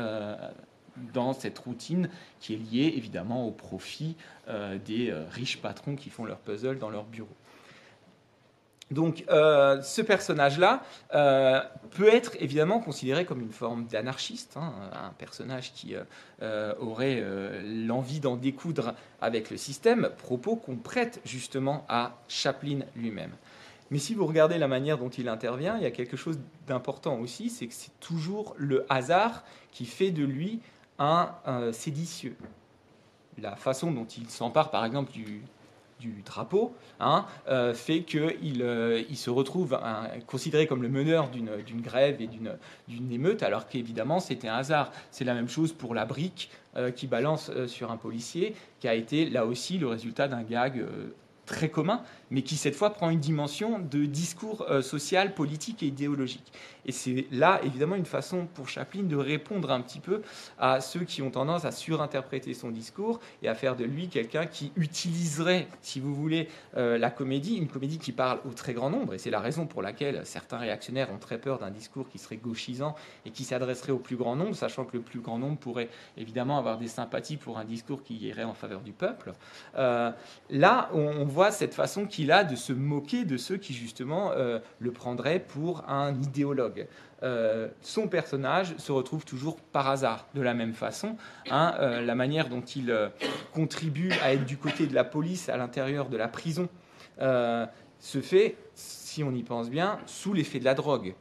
dans 1.15 1.33
cette 1.33 1.59
routine 1.59 2.11
qui 2.39 2.53
est 2.53 2.57
liée 2.59 2.95
évidemment 2.97 3.47
au 3.47 3.51
profit 3.51 4.17
des 4.85 5.13
riches 5.31 5.59
patrons 5.63 5.97
qui 5.97 6.11
font 6.11 6.27
leur 6.27 6.39
puzzle 6.39 6.79
dans 6.79 6.91
leur 6.91 7.05
bureau. 7.05 7.35
Donc 8.93 9.25
euh, 9.31 9.81
ce 9.83 10.03
personnage-là 10.03 10.83
euh, 11.15 11.61
peut 11.91 12.09
être 12.09 12.37
évidemment 12.41 12.79
considéré 12.79 13.25
comme 13.25 13.41
une 13.41 13.53
forme 13.53 13.87
d'anarchiste, 13.87 14.57
hein, 14.57 14.73
un 14.93 15.11
personnage 15.11 15.73
qui 15.73 15.95
euh, 16.43 16.75
aurait 16.79 17.25
l'envie 17.65 18.21
d'en 18.21 18.37
découdre 18.37 18.95
avec 19.21 19.51
le 19.51 19.57
système, 19.57 20.11
propos 20.19 20.57
qu'on 20.57 20.77
prête 20.77 21.21
justement 21.25 21.85
à 21.89 22.19
Chaplin 22.29 22.81
lui-même. 22.95 23.33
Mais 23.91 23.99
si 23.99 24.15
vous 24.15 24.27
regardez 24.27 24.59
la 24.59 24.69
manière 24.69 24.99
dont 24.99 25.11
il 25.11 25.29
intervient, 25.29 25.77
il 25.77 25.83
y 25.83 25.87
a 25.87 25.91
quelque 25.91 26.17
chose 26.17 26.39
d'important 26.67 27.19
aussi, 27.19 27.51
c'est 27.51 27.67
que 27.67 27.75
c'est 27.75 27.99
toujours 28.01 28.55
le 28.57 28.87
hasard 28.89 29.45
qui 29.71 29.85
fait 29.85 30.11
de 30.11 30.25
lui 30.25 30.61
un 30.99 31.33
séditieux. 31.73 32.37
La 33.39 33.57
façon 33.57 33.91
dont 33.91 34.05
il 34.05 34.31
s'empare 34.31 34.71
par 34.71 34.85
exemple 34.85 35.13
du, 35.13 35.43
du 36.03 36.23
drapeau, 36.23 36.75
hein, 37.01 37.27
euh, 37.49 37.75
fait 37.75 38.03
qu'il 38.03 38.63
euh, 38.63 39.03
il 39.09 39.17
se 39.17 39.31
retrouve 39.31 39.79
considéré 40.27 40.67
comme 40.67 40.83
le 40.83 40.89
meneur 40.89 41.31
d'une 41.31 41.81
grève 41.81 42.21
et 42.21 42.27
d'une 42.27 43.13
émeute, 43.13 43.43
alors 43.43 43.69
qu'évidemment 43.69 44.21
c'était 44.21 44.49
un 44.49 44.57
hasard. 44.57 44.91
C'est 45.11 45.25
la 45.25 45.35
même 45.35 45.49
chose 45.49 45.73
pour 45.73 45.95
la 45.95 46.05
brique 46.05 46.51
euh, 46.77 46.91
qui 46.91 47.07
balance 47.07 47.51
sur 47.67 47.91
un 47.93 47.97
policier, 47.97 48.55
qui 48.81 48.89
a 48.89 48.95
été 48.95 49.31
là 49.31 49.47
aussi 49.47 49.79
le 49.79 49.87
résultat 49.87 50.29
d'un 50.29 50.43
gag 50.43 50.85
très 51.47 51.69
commun, 51.69 52.03
mais 52.31 52.43
qui 52.43 52.57
cette 52.57 52.75
fois 52.75 52.91
prend 52.91 53.11
une 53.11 53.21
dimension 53.21 53.79
de 53.79 54.05
discours 54.05 54.67
social, 54.83 55.35
politique 55.35 55.83
et 55.83 55.87
idéologique. 55.87 56.53
Et 56.85 56.93
c'est 56.93 57.27
là, 57.31 57.61
évidemment, 57.63 57.95
une 57.95 58.07
façon 58.07 58.47
pour 58.55 58.69
Chaplin 58.69 59.03
de 59.03 59.17
répondre 59.17 59.71
un 59.71 59.81
petit 59.81 60.01
peu 60.01 60.23
à 60.59 60.81
ceux 60.81 61.05
qui 61.05 61.23
ont 61.23 61.31
tendance 61.31 61.65
à 61.65 61.71
surinterpréter 61.71 62.55
son 62.55 62.71
discours 62.71 63.21
et 63.43 63.49
à 63.49 63.55
faire 63.55 63.77
de 63.77 63.85
lui 63.85 64.09
quelqu'un 64.09 64.47
qui 64.47 64.73
utiliserait, 64.77 65.69
si 65.81 66.01
vous 66.01 66.15
voulez, 66.15 66.49
euh, 66.77 66.99
la 66.99 67.11
comédie, 67.11 67.57
une 67.57 67.69
comédie 67.69 67.99
qui 67.99 68.13
parle 68.13 68.41
au 68.49 68.53
très 68.53 68.75
grand 68.75 68.91
nombre. 68.91 69.15
Et 69.15 69.19
c'est 69.19 69.31
la 69.31 69.41
raison 69.41 69.67
pour 69.67 69.83
laquelle 69.83 70.23
certains 70.25 70.59
réactionnaires 70.59 71.13
ont 71.13 71.19
très 71.19 71.39
peur 71.39 71.59
d'un 71.59 71.71
discours 71.71 72.09
qui 72.09 72.19
serait 72.19 72.37
gauchisant 72.37 72.97
et 73.27 73.31
qui 73.31 73.45
s'adresserait 73.45 73.93
au 73.93 73.99
plus 73.99 74.17
grand 74.17 74.35
nombre, 74.35 74.57
sachant 74.57 74.85
que 74.85 74.97
le 74.97 75.03
plus 75.03 75.21
grand 75.21 75.39
nombre 75.39 75.59
pourrait 75.59 75.89
évidemment 76.17 76.59
avoir 76.59 76.79
des 76.79 76.89
sympathies 76.89 77.37
pour 77.37 77.59
un 77.59 77.65
discours 77.65 78.03
qui 78.03 78.17
irait 78.17 78.45
en 78.45 78.55
faveur 78.55 78.81
du 78.81 78.93
peuple. 78.93 79.33
Euh, 79.77 80.11
là, 80.51 80.91
on, 80.93 81.25
voit 81.33 81.51
cette 81.51 81.75
façon 81.75 82.07
qu'il 82.07 82.31
a 82.31 82.45
de 82.45 82.55
se 82.55 82.73
moquer 82.73 83.25
de 83.25 83.37
ceux 83.37 83.57
qui, 83.57 83.73
justement, 83.73 84.31
euh, 84.33 84.59
le 84.79 84.93
prendraient 84.93 85.41
pour 85.41 85.89
un 85.89 86.15
idéologue. 86.15 86.87
Euh, 87.23 87.69
son 87.81 88.09
personnage 88.09 88.75
se 88.79 88.93
retrouve 88.93 89.25
toujours 89.25 89.57
par 89.57 89.89
hasard 89.89 90.27
de 90.35 90.43
la 90.43 90.55
même 90.55 90.75
façon. 90.75 91.17
Hein, 91.51 91.75
euh, 91.81 92.01
la 92.01 92.15
manière 92.15 92.49
dont 92.49 92.61
il 92.61 93.11
contribue 93.53 94.13
à 94.23 94.33
être 94.33 94.45
du 94.45 94.57
côté 94.57 94.87
de 94.87 94.95
la 94.95 95.05
police 95.05 95.49
à 95.49 95.57
l'intérieur 95.57 96.09
de 96.09 96.17
la 96.17 96.29
prison 96.29 96.69
se 97.19 98.21
fait, 98.21 98.57
si 98.75 99.23
on 99.23 99.33
y 99.33 99.45
pense 99.45 99.71
bien, 99.71 99.99
sous 100.07 100.33
l'effet 100.33 100.59
de 100.59 100.65
la 100.65 100.75
drogue. 100.75 101.15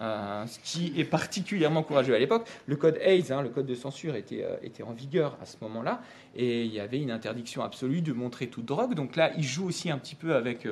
Ce 0.00 0.58
qui 0.64 0.92
est 0.98 1.04
particulièrement 1.04 1.82
courageux 1.82 2.14
à 2.14 2.18
l'époque. 2.18 2.48
Le 2.66 2.76
code 2.76 2.98
Hayes, 3.00 3.32
hein, 3.32 3.42
le 3.42 3.48
code 3.48 3.66
de 3.66 3.74
censure, 3.74 4.16
était, 4.16 4.44
était 4.62 4.82
en 4.82 4.92
vigueur 4.92 5.38
à 5.40 5.46
ce 5.46 5.56
moment-là, 5.62 6.00
et 6.34 6.64
il 6.64 6.72
y 6.72 6.80
avait 6.80 7.00
une 7.00 7.10
interdiction 7.10 7.62
absolue 7.62 8.02
de 8.02 8.12
montrer 8.12 8.48
toute 8.48 8.64
drogue. 8.64 8.94
Donc 8.94 9.16
là, 9.16 9.32
il 9.36 9.44
joue 9.44 9.66
aussi 9.66 9.90
un 9.90 9.98
petit 9.98 10.14
peu 10.14 10.34
avec 10.34 10.66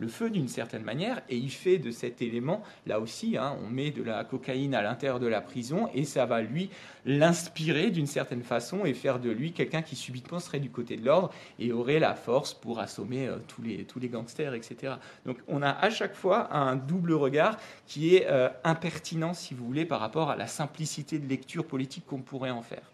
le 0.00 0.08
feu 0.08 0.30
d'une 0.30 0.48
certaine 0.48 0.82
manière, 0.82 1.20
et 1.28 1.36
il 1.36 1.50
fait 1.50 1.78
de 1.78 1.90
cet 1.90 2.22
élément, 2.22 2.62
là 2.86 3.00
aussi, 3.00 3.36
hein, 3.36 3.56
on 3.64 3.68
met 3.68 3.90
de 3.90 4.02
la 4.02 4.24
cocaïne 4.24 4.74
à 4.74 4.82
l'intérieur 4.82 5.20
de 5.20 5.26
la 5.26 5.40
prison, 5.40 5.88
et 5.94 6.04
ça 6.04 6.26
va 6.26 6.40
lui 6.40 6.70
l'inspirer 7.04 7.90
d'une 7.90 8.06
certaine 8.06 8.42
façon 8.42 8.84
et 8.84 8.94
faire 8.94 9.20
de 9.20 9.30
lui 9.30 9.52
quelqu'un 9.52 9.82
qui 9.82 9.96
subitement 9.96 10.40
serait 10.40 10.60
du 10.60 10.70
côté 10.70 10.96
de 10.96 11.04
l'ordre 11.04 11.30
et 11.58 11.72
aurait 11.72 11.98
la 11.98 12.14
force 12.14 12.54
pour 12.54 12.80
assommer 12.80 13.28
euh, 13.28 13.36
tous, 13.46 13.62
les, 13.62 13.84
tous 13.84 14.00
les 14.00 14.08
gangsters, 14.08 14.54
etc. 14.54 14.94
Donc 15.26 15.38
on 15.48 15.62
a 15.62 15.70
à 15.70 15.90
chaque 15.90 16.14
fois 16.14 16.54
un 16.54 16.76
double 16.76 17.12
regard 17.12 17.58
qui 17.86 18.16
est 18.16 18.26
euh, 18.28 18.48
impertinent, 18.64 19.34
si 19.34 19.54
vous 19.54 19.66
voulez, 19.66 19.84
par 19.84 20.00
rapport 20.00 20.30
à 20.30 20.36
la 20.36 20.46
simplicité 20.46 21.18
de 21.18 21.28
lecture 21.28 21.66
politique 21.66 22.06
qu'on 22.06 22.22
pourrait 22.22 22.50
en 22.50 22.62
faire. 22.62 22.90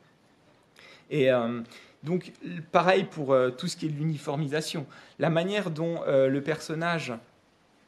Euh, 1.13 1.63
donc, 2.07 2.33
pareil 2.71 3.03
pour 3.03 3.33
euh, 3.33 3.51
tout 3.51 3.67
ce 3.67 3.77
qui 3.77 3.87
est 3.87 3.89
l'uniformisation. 3.89 4.87
La 5.19 5.29
manière 5.29 5.73
dont 5.73 6.03
euh, 6.07 6.29
le 6.29 6.41
personnage 6.41 7.13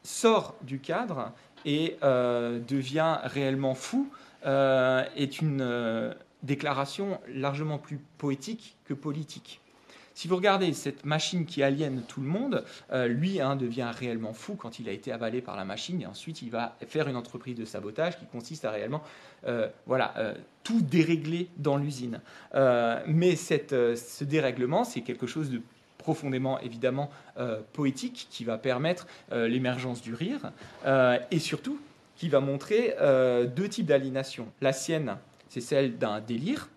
sort 0.03 0.55
du 0.61 0.79
cadre 0.79 1.31
et 1.63 1.95
euh, 2.03 2.59
devient 2.59 3.17
réellement 3.23 3.73
fou 3.73 4.11
est 4.45 5.41
une 5.41 6.15
déclaration 6.43 7.19
largement 7.27 7.77
plus 7.77 7.99
poétique 8.17 8.77
que 8.85 8.93
politique. 8.93 9.59
Si 10.19 10.27
vous 10.27 10.35
regardez 10.35 10.73
cette 10.73 11.05
machine 11.05 11.45
qui 11.45 11.63
aliène 11.63 12.01
tout 12.05 12.19
le 12.19 12.27
monde, 12.27 12.65
euh, 12.91 13.07
lui 13.07 13.39
hein, 13.39 13.55
devient 13.55 13.89
réellement 13.97 14.33
fou 14.33 14.55
quand 14.55 14.77
il 14.77 14.89
a 14.89 14.91
été 14.91 15.13
avalé 15.13 15.41
par 15.41 15.55
la 15.55 15.63
machine 15.63 16.01
et 16.01 16.05
ensuite 16.05 16.41
il 16.41 16.51
va 16.51 16.75
faire 16.89 17.07
une 17.07 17.15
entreprise 17.15 17.55
de 17.55 17.63
sabotage 17.63 18.19
qui 18.19 18.25
consiste 18.25 18.65
à 18.65 18.71
réellement 18.71 19.01
euh, 19.47 19.69
voilà, 19.85 20.13
euh, 20.17 20.33
tout 20.65 20.81
dérégler 20.81 21.47
dans 21.55 21.77
l'usine. 21.77 22.19
mais 22.53 23.37
ce 23.37 24.23
dérèglement, 24.25 24.83
c'est 24.83 25.03
quelque 25.03 25.25
chose 25.25 25.49
de 25.51 25.61
profondément 25.97 26.59
évidemment 26.59 27.11
poétique 27.71 28.27
qui 28.29 28.43
va 28.43 28.57
permettre 28.57 29.07
l'émergence 29.31 30.01
du 30.01 30.13
rire 30.13 30.51
et 31.31 31.39
surtout 31.39 31.79
qui 32.17 32.27
va 32.27 32.41
montrer 32.41 32.93
deux 33.55 33.69
types 33.69 33.85
d'aliénation. 33.85 34.47
La 34.59 34.73
sienne, 34.73 35.15
c'est 35.47 35.61
celle 35.61 35.97
d'un 35.97 36.19
délire, 36.19 36.67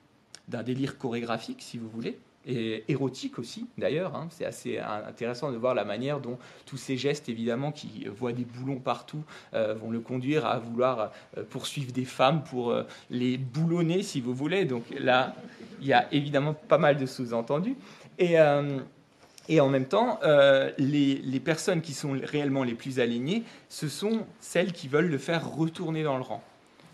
d'un 0.46 0.62
délire 0.62 0.96
chorégraphique 0.96 1.60
si 1.60 1.76
vous 1.76 1.88
voulez, 1.88 2.16
et 2.46 2.84
érotique 2.88 3.38
aussi 3.38 3.66
d'ailleurs. 3.78 4.14
Hein. 4.16 4.28
C'est 4.30 4.44
assez 4.44 4.78
intéressant 4.78 5.52
de 5.52 5.56
voir 5.56 5.74
la 5.74 5.84
manière 5.84 6.20
dont 6.20 6.38
tous 6.66 6.76
ces 6.76 6.96
gestes, 6.96 7.28
évidemment, 7.28 7.72
qui 7.72 8.06
voient 8.16 8.32
des 8.32 8.44
boulons 8.44 8.78
partout, 8.78 9.22
euh, 9.54 9.74
vont 9.74 9.90
le 9.90 10.00
conduire 10.00 10.46
à 10.46 10.58
vouloir 10.58 11.12
euh, 11.36 11.44
poursuivre 11.48 11.92
des 11.92 12.04
femmes 12.04 12.42
pour 12.42 12.70
euh, 12.70 12.84
les 13.10 13.38
boulonner, 13.38 14.02
si 14.02 14.20
vous 14.20 14.34
voulez. 14.34 14.64
Donc 14.64 14.84
là, 14.98 15.34
il 15.80 15.86
y 15.86 15.92
a 15.92 16.12
évidemment 16.12 16.54
pas 16.54 16.78
mal 16.78 16.96
de 16.96 17.06
sous-entendus. 17.06 17.76
Et, 18.18 18.36
et, 19.48 19.60
en 19.60 19.68
même 19.68 19.86
temps, 19.86 20.20
les, 20.78 21.16
les, 21.16 21.40
personnes 21.40 21.80
qui 21.80 21.92
sont 21.92 22.16
réellement 22.22 22.62
les 22.62 22.74
plus 22.74 23.00
alignées, 23.00 23.42
ce 23.68 23.88
sont 23.88 24.26
celles 24.38 24.72
qui 24.72 24.86
veulent 24.86 25.08
le 25.08 25.18
faire 25.18 25.50
retourner 25.50 26.04
dans 26.04 26.16
le 26.16 26.22
rang. 26.22 26.42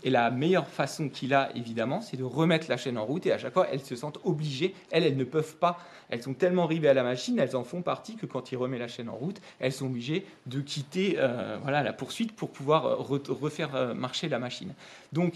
Et 0.03 0.09
la 0.09 0.31
meilleure 0.31 0.67
façon 0.67 1.09
qu'il 1.09 1.33
a, 1.33 1.49
évidemment, 1.55 2.01
c'est 2.01 2.17
de 2.17 2.23
remettre 2.23 2.67
la 2.69 2.77
chaîne 2.77 2.97
en 2.97 3.05
route. 3.05 3.25
Et 3.25 3.31
à 3.31 3.37
chaque 3.37 3.53
fois, 3.53 3.67
elles 3.71 3.81
se 3.81 3.95
sentent 3.95 4.19
obligées. 4.23 4.73
Elles, 4.91 5.03
elles 5.03 5.17
ne 5.17 5.23
peuvent 5.23 5.55
pas. 5.55 5.79
Elles 6.09 6.23
sont 6.23 6.33
tellement 6.33 6.65
rivées 6.65 6.89
à 6.89 6.93
la 6.93 7.03
machine, 7.03 7.39
elles 7.39 7.55
en 7.55 7.63
font 7.63 7.81
partie 7.81 8.15
que 8.15 8.25
quand 8.25 8.51
il 8.51 8.57
remet 8.57 8.79
la 8.79 8.87
chaîne 8.87 9.09
en 9.09 9.15
route, 9.15 9.39
elles 9.59 9.71
sont 9.71 9.85
obligées 9.85 10.25
de 10.47 10.59
quitter 10.59 11.15
euh, 11.17 11.57
voilà, 11.61 11.83
la 11.83 11.93
poursuite 11.93 12.35
pour 12.35 12.49
pouvoir 12.49 12.85
euh, 12.85 12.95
refaire 13.29 13.75
euh, 13.75 13.93
marcher 13.93 14.27
la 14.27 14.39
machine. 14.39 14.73
Donc, 15.13 15.35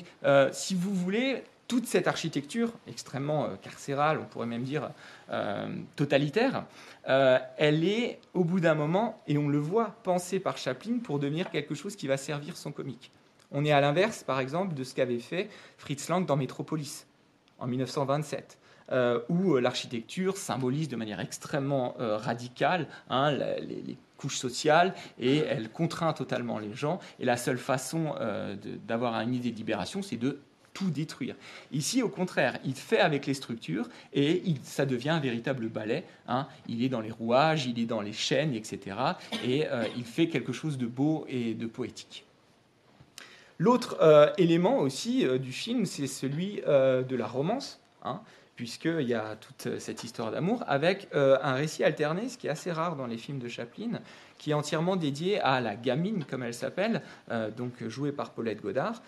si 0.52 0.76
vous 0.76 0.94
voulez, 0.94 1.44
toute 1.68 1.86
cette 1.86 2.08
architecture 2.08 2.72
extrêmement 2.88 3.50
carcérale, 3.62 4.20
on 4.20 4.26
pourrait 4.26 4.46
même 4.46 4.64
dire 4.64 4.90
totalitaire, 5.96 6.66
elle 7.06 7.84
est 7.84 8.20
au 8.34 8.44
bout 8.44 8.60
d'un 8.60 8.76
moment, 8.76 9.20
et 9.28 9.38
on 9.38 9.48
le 9.48 9.58
voit, 9.58 9.96
pensée 10.04 10.40
par 10.40 10.58
Chaplin 10.58 11.00
pour 11.04 11.20
devenir 11.20 11.50
quelque 11.50 11.76
chose 11.76 11.96
qui 11.96 12.08
va 12.08 12.18
servir 12.18 12.58
son 12.58 12.72
comique. 12.72 13.12
On 13.54 13.64
est 13.64 13.72
à 13.72 13.80
l'inverse, 13.80 14.24
par 14.24 14.40
exemple, 14.40 14.74
de 14.74 14.84
ce 14.84 14.94
qu'avait 14.96 15.20
fait 15.20 15.50
Fritz 15.78 16.10
Lang 16.10 16.26
dans 16.26 16.36
Metropolis 16.36 17.06
en 17.60 17.68
1927. 17.68 18.58
Euh, 18.92 19.22
où 19.30 19.56
euh, 19.56 19.62
l'architecture 19.62 20.36
symbolise 20.36 20.90
de 20.90 20.98
manière 20.98 21.22
extrêmement 21.22 21.96
euh, 22.02 22.18
radicale 22.18 22.88
hein, 23.10 23.32
les, 23.32 23.98
couches 24.18 24.38
sociales 24.38 24.94
et 25.20 25.38
elle 25.38 25.70
contraint 25.70 26.12
totalement 26.14 26.60
les 26.60 26.74
gens. 26.74 27.00
Et 27.20 27.26
la 27.26 27.36
seule 27.36 27.58
façon 27.58 28.16
d'avoir 28.88 29.20
une 29.20 29.34
idée 29.34 29.52
de 29.52 29.58
libération, 29.58 30.02
c'est 30.02 30.16
de 30.16 30.40
tout 30.74 30.90
détruire. 30.92 31.36
Ici, 31.74 32.02
au 32.02 32.08
contraire, 32.08 32.58
il 32.64 32.76
fait 32.76 33.00
avec 33.00 33.26
les 33.26 33.34
structures 33.34 33.90
et 34.14 34.42
ça 34.64 34.86
devient 34.86 35.10
un 35.10 35.20
véritable 35.20 35.68
ballet. 35.68 36.06
Hein. 36.30 36.48
Il 36.70 36.86
est 36.86 36.90
dans 36.90 37.02
les 37.02 37.12
rouages, 37.12 37.66
il 37.66 37.78
est 37.80 37.86
dans 37.86 38.00
les 38.00 38.14
chaînes, 38.14 38.54
etc. 38.54 38.96
Et 39.46 39.66
il 39.98 40.06
fait 40.06 40.30
quelque 40.30 40.54
chose 40.54 40.78
de 40.78 40.88
beau 40.88 41.26
et 41.28 41.54
de 41.54 41.66
poétique. 41.66 42.24
L'autre 43.60 43.98
euh, 44.02 44.32
élément 44.38 44.80
aussi 44.80 45.26
euh, 45.26 45.38
du 45.38 45.52
film, 45.52 45.86
c'est 45.86 46.08
celui 46.08 46.62
euh, 46.68 47.04
de 47.04 47.16
la 47.16 47.28
romance, 47.28 47.80
hein, 48.04 48.22
puisqu'il 48.56 49.08
y 49.08 49.14
a 49.14 49.36
toute 49.36 49.80
cette 49.80 50.04
histoire 50.04 50.32
d'amour, 50.32 50.64
avec 50.68 51.08
un 51.14 51.54
récit 51.54 51.84
alterné, 51.84 52.30
ce 52.30 52.38
qui 52.38 52.46
est 52.46 52.52
assez 52.52 52.72
rare 52.72 52.96
dans 52.96 53.08
les 53.08 53.18
films 53.18 53.40
de 53.40 53.48
Chaplin, 53.48 54.00
qui 54.38 54.52
est 54.52 54.54
entièrement 54.54 54.96
dédié 54.96 55.40
à 55.40 55.60
la 55.60 55.76
gamine, 55.76 56.24
comme 56.24 56.44
elle 56.44 56.54
s'appelle, 56.54 57.02
donc 57.58 57.72
jouée 57.88 58.12
par 58.12 58.30
Paulette 58.30 58.62
Godard, 58.62 59.02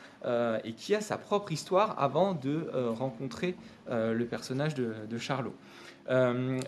et 0.63 0.73
qui 0.73 0.95
a 0.95 0.99
sa 0.99 1.19
propre 1.19 1.51
histoire 1.51 1.95
avant 2.01 2.33
de 2.33 2.67
rencontrer 2.97 3.55
le 3.87 4.25
personnage 4.25 4.73
de, 4.73 4.95
de 5.07 5.17
Charlot. 5.19 5.53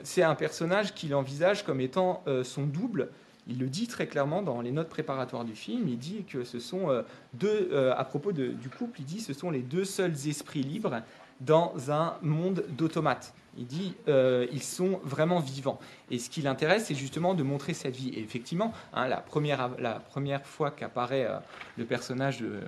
c'est 0.04 0.22
un 0.22 0.36
personnage 0.36 0.94
qu'il 0.94 1.16
envisage 1.16 1.66
comme 1.66 1.82
étant 1.82 2.24
son 2.44 2.68
double, 2.68 3.10
il 3.48 3.60
le 3.60 3.68
dit 3.68 3.88
très 3.88 4.08
clairement 4.08 4.42
dans 4.42 4.62
les 4.62 4.72
notes 4.72 4.90
préparatoires 4.90 5.46
du 5.46 5.56
film. 5.56 5.88
Il 5.88 5.98
dit 5.98 6.26
que 6.28 6.44
ce 6.44 6.60
sont 6.60 6.90
euh, 6.90 7.02
deux, 7.34 7.70
euh, 7.72 7.94
à 7.96 8.04
propos 8.04 8.32
du 8.32 8.70
couple, 8.78 9.00
il 9.00 9.06
dit 9.06 9.20
ce 9.20 9.34
sont 9.34 9.50
les 9.50 9.62
deux 9.62 9.86
seuls 9.86 10.14
esprits 10.28 10.64
libres 10.64 11.02
dans 11.40 11.74
un 11.90 12.16
monde 12.22 12.66
d'automates. 12.70 13.34
Il 13.58 13.65
dit 13.65 13.96
euh, 14.08 14.46
ils 14.52 14.62
sont 14.62 15.00
vraiment 15.04 15.39
vivants. 15.39 15.80
Et 16.12 16.20
ce 16.20 16.30
qui 16.30 16.41
l'intéresse, 16.41 16.86
c'est 16.86 16.96
justement 16.96 17.34
de 17.34 17.41
montrer 17.43 17.74
cette 17.74 17.96
vie. 17.96 18.10
Et 18.10 18.20
effectivement, 18.20 18.72
hein, 18.93 19.08
la, 19.08 19.17
première, 19.17 19.72
la 19.80 19.96
première 19.96 20.46
fois 20.46 20.70
qu'apparaît 20.70 21.26
euh, 21.26 21.38
le 21.78 21.86
personnage 21.86 22.39
de, 22.39 22.60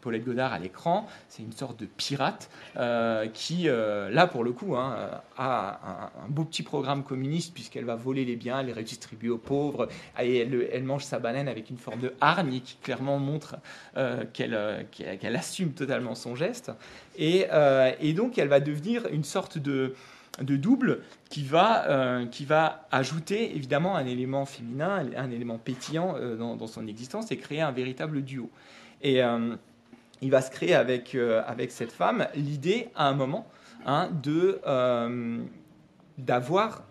Paulette 0.00 0.24
Godard 0.24 0.52
à 0.52 0.58
l'écran, 0.58 1.06
c'est 1.28 1.42
une 1.42 1.52
sorte 1.52 1.78
de 1.80 1.86
pirate 1.86 2.50
euh, 2.76 3.26
qui, 3.26 3.64
là 3.64 4.26
pour 4.26 4.44
le 4.44 4.52
coup, 4.52 4.76
hein, 4.76 5.10
a 5.36 6.10
un, 6.24 6.28
beau 6.28 6.44
petit 6.44 6.62
programme 6.62 7.02
communiste 7.02 7.52
puisqu'elle 7.52 7.84
va 7.84 7.96
voler 7.96 8.24
les 8.24 8.36
biens, 8.36 8.62
les 8.62 8.72
redistribuer 8.72 9.30
aux 9.30 9.38
pauvres, 9.38 9.88
et 10.20 10.38
elle, 10.38 10.84
mange 10.84 11.04
sa 11.04 11.18
banane 11.18 11.48
avec 11.48 11.70
une 11.70 11.78
forme 11.78 12.00
de 12.00 12.14
hargne 12.20 12.60
qui 12.60 12.76
clairement 12.76 13.18
montre 13.18 13.56
qu'elle 14.32 15.36
assume 15.36 15.72
totalement 15.72 16.14
son 16.14 16.34
geste. 16.36 16.70
Et, 17.16 17.46
et 18.00 18.12
donc, 18.12 18.38
elle 18.38 18.48
va 18.48 18.60
devenir 18.60 19.06
une 19.08 19.24
sorte 19.24 19.58
de 19.58 19.94
de 20.40 20.56
double 20.56 21.00
qui 21.30 21.42
va, 21.42 21.88
euh, 21.88 22.26
qui 22.26 22.44
va 22.44 22.86
ajouter 22.90 23.54
évidemment 23.56 23.96
un 23.96 24.06
élément 24.06 24.44
féminin, 24.46 25.04
un 25.16 25.30
élément 25.30 25.58
pétillant 25.58 26.14
euh, 26.16 26.36
dans, 26.36 26.66
son 26.66 26.86
existence 26.86 27.30
et 27.30 27.36
créer 27.36 27.60
un 27.60 27.72
véritable 27.72 28.22
duo. 28.22 28.50
Et 29.02 29.22
euh, 29.22 29.56
il 30.20 30.30
va 30.30 30.42
se 30.42 30.50
créer 30.50 30.74
avec, 30.74 31.14
avec 31.46 31.70
cette 31.70 31.92
femme 31.92 32.26
l'idée 32.34 32.88
à 32.96 33.08
un 33.08 33.14
moment 33.14 33.46
hein, 33.86 34.10
de 34.22 34.60
d'avoir 36.18 36.82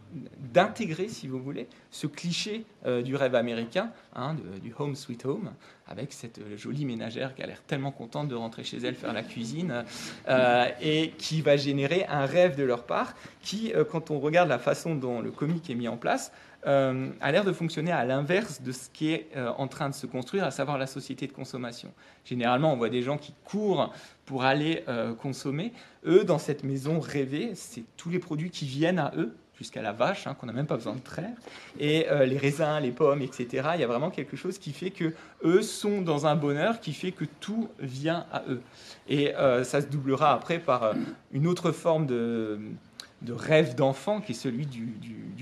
d'intégrer, 0.54 1.10
si 1.10 1.28
vous 1.28 1.40
voulez, 1.40 1.68
ce 1.92 2.08
cliché 2.08 2.66
du 3.04 3.16
rêve 3.16 3.36
américain, 3.36 3.92
hein, 4.16 4.36
du 4.62 4.74
home 4.78 4.96
sweet 4.96 5.26
home, 5.26 5.52
avec 5.88 6.14
cette 6.14 6.40
euh, 6.40 6.58
jolie 6.58 6.86
ménagère 6.86 7.34
qui 7.36 7.42
a 7.42 7.48
l'air 7.48 7.62
tellement 7.66 7.92
contente 7.92 8.28
de 8.28 8.36
rentrer 8.36 8.64
chez 8.64 8.78
elle 8.78 8.96
faire 8.96 9.14
la 9.14 9.24
cuisine, 9.24 9.84
euh, 10.28 10.66
et 10.82 11.12
qui 11.18 11.42
va 11.42 11.58
générer 11.58 12.06
un 12.08 12.26
rêve 12.26 12.56
de 12.58 12.64
leur 12.64 12.84
part, 12.84 13.16
qui, 13.42 13.74
euh, 13.74 13.84
quand 13.84 14.12
on 14.12 14.20
regarde 14.20 14.50
la 14.50 14.60
façon 14.60 14.96
dont 14.96 15.22
le 15.22 15.32
comique 15.32 15.70
est 15.70 15.76
mis 15.76 15.88
en 15.88 15.98
place, 15.98 16.32
a 16.66 17.32
l'air 17.32 17.46
de 17.46 17.54
fonctionner 17.54 17.94
à 17.94 18.04
l'inverse 18.04 18.62
de 18.62 18.74
ce 18.74 18.90
qui 18.90 19.14
est 19.14 19.30
en 19.58 19.70
train 19.70 19.88
de 19.88 19.94
se 19.94 20.06
construire, 20.06 20.44
à 20.44 20.52
savoir 20.52 20.78
la 20.78 20.88
société 20.88 21.26
de 21.26 21.32
consommation. 21.32 21.94
Généralement, 22.26 22.74
on 22.74 22.76
voit 22.76 22.90
des 22.90 23.04
gens 23.04 23.18
qui 23.18 23.34
courent 23.46 23.94
pour 24.26 24.44
aller 24.44 24.84
consommer. 25.22 25.72
Eux, 26.06 26.26
dans 26.26 26.40
cette 26.40 26.66
maison 26.66 27.00
rêvée, 27.00 27.52
c'est 27.56 27.86
tous 27.96 28.10
les 28.10 28.20
produits 28.20 28.50
qui 28.50 28.66
viennent 28.66 29.00
à 29.00 29.14
eux, 29.16 29.38
jusqu'à 29.58 29.82
la 29.82 29.92
vache, 29.92 30.28
hein, 30.28 30.36
qu'on 30.40 30.46
n'a 30.46 30.54
même 30.54 30.68
pas 30.68 30.76
besoin 30.76 30.94
de 30.94 31.02
traire, 31.02 31.34
et 31.80 32.10
euh, 32.10 32.26
les 32.26 32.38
raisins, 32.38 32.80
les 32.82 32.92
pommes, 32.92 33.22
etc. 33.22 33.70
Il 33.76 33.82
y 33.82 33.84
a 33.84 33.88
vraiment 33.88 34.12
quelque 34.12 34.38
chose 34.38 34.58
qui 34.58 34.72
fait 34.72 34.92
que 34.92 35.14
eux 35.44 35.62
sont 35.62 36.02
dans 36.02 36.28
un 36.28 36.36
bonheur 36.36 36.80
qui 36.80 36.94
fait 36.94 37.12
que 37.12 37.26
tout 37.40 37.70
vient 37.80 38.26
à 38.32 38.44
eux. 38.50 38.62
Et 39.10 39.36
euh, 39.36 39.64
ça 39.64 39.82
se 39.82 39.88
doublera 39.88 40.34
après 40.34 40.60
par 40.60 40.84
euh, 40.84 40.94
une 41.32 41.48
autre 41.48 41.72
forme 41.72 42.06
de, 42.06 42.60
de 43.24 43.34
rêve 43.34 43.74
d'enfant 43.74 44.22
qui 44.22 44.34
est 44.34 44.36
celui 44.36 44.66
du, 44.66 44.86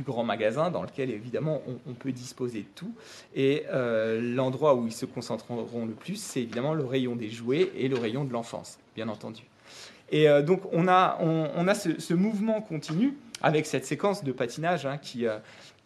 grand 0.03 0.23
magasin 0.23 0.69
dans 0.69 0.83
lequel 0.83 1.09
évidemment 1.09 1.63
on, 1.87 1.93
peut 1.93 2.11
disposer 2.11 2.59
de 2.59 2.67
tout. 2.75 2.93
Et 3.33 3.63
l'endroit 3.71 4.75
où 4.75 4.85
ils 4.85 4.93
se 4.93 5.07
concentreront 5.07 5.87
le 5.87 5.93
plus, 5.93 6.21
c'est 6.21 6.43
évidemment 6.43 6.75
le 6.75 6.85
rayon 6.85 7.15
des 7.15 7.31
jouets 7.31 7.71
et 7.75 7.87
le 7.87 7.97
rayon 7.97 8.23
de 8.23 8.31
l'enfance, 8.31 8.77
bien 8.95 9.09
entendu. 9.09 9.41
Et 10.11 10.27
donc 10.43 10.61
on 10.71 10.87
a, 10.87 11.17
on, 11.21 11.67
a 11.67 11.73
ce 11.73 12.13
mouvement 12.13 12.61
continu 12.61 13.15
avec 13.41 13.65
cette 13.65 13.85
séquence 13.85 14.23
de 14.23 14.31
patinage 14.31 14.85
hein, 14.85 14.97
qui, 14.97 15.27
euh, 15.27 15.37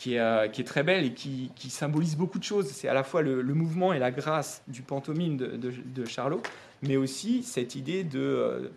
euh, 0.07 0.47
qui, 0.47 0.61
est, 0.61 0.65
très 0.65 0.83
belle 0.83 1.05
et 1.05 1.13
qui, 1.13 1.69
symbolise 1.69 2.15
beaucoup 2.15 2.39
de 2.39 2.43
choses. 2.43 2.67
C'est 2.67 2.87
à 2.87 2.93
la 2.93 3.03
fois 3.03 3.21
le, 3.21 3.43
mouvement 3.43 3.93
et 3.93 3.99
la 3.99 4.11
grâce 4.11 4.61
du 4.67 4.81
pantomime 4.81 5.37
de, 5.37 6.05
Charlot, 6.05 6.41
mais 6.81 6.95
aussi 6.95 7.43
cette 7.43 7.75
idée 7.75 8.03
de 8.03 8.19
euh, 8.19 8.71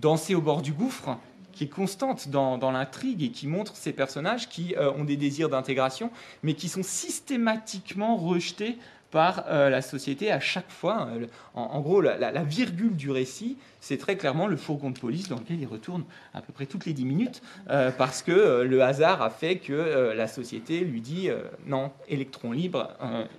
danser 0.00 0.34
au 0.34 0.40
bord 0.40 0.62
du 0.62 0.72
gouffre 0.72 1.16
qui 1.52 1.64
est 1.64 1.68
constante 1.68 2.28
dans, 2.28 2.72
l'intrigue 2.72 3.22
et 3.22 3.30
qui 3.30 3.46
montre 3.46 3.76
ces 3.76 3.92
personnages 3.92 4.48
qui 4.48 4.74
ont 4.76 5.04
des 5.04 5.16
désirs 5.16 5.48
d'intégration, 5.48 6.10
mais 6.42 6.54
qui 6.54 6.68
sont 6.68 6.82
systématiquement 6.82 8.16
rejetés 8.16 8.76
par 9.12 9.44
la 9.48 9.80
société 9.80 10.32
à 10.32 10.40
chaque 10.40 10.68
fois. 10.68 11.08
En, 11.54 11.80
gros, 11.80 12.00
la, 12.00 12.42
virgule 12.42 12.96
du 12.96 13.12
récit, 13.12 13.56
c'est 13.84 13.98
très 13.98 14.16
clairement 14.16 14.46
le 14.46 14.56
fourgon 14.56 14.90
de 14.90 14.98
police 14.98 15.28
dans 15.28 15.36
lequel 15.36 15.60
il 15.60 15.66
retourne 15.66 16.04
à 16.32 16.40
peu 16.40 16.52
près 16.52 16.66
toutes 16.66 16.86
les 16.86 16.92
dix 16.92 17.04
minutes, 17.04 17.42
euh, 17.70 17.90
parce 17.90 18.22
que 18.22 18.62
le 18.62 18.82
hasard 18.82 19.22
a 19.22 19.30
fait 19.30 19.56
que 19.56 20.12
la 20.14 20.26
société 20.26 20.80
lui 20.80 21.00
dit 21.00 21.28
non, 21.66 21.92
électron 22.08 22.52
libre, 22.52 22.88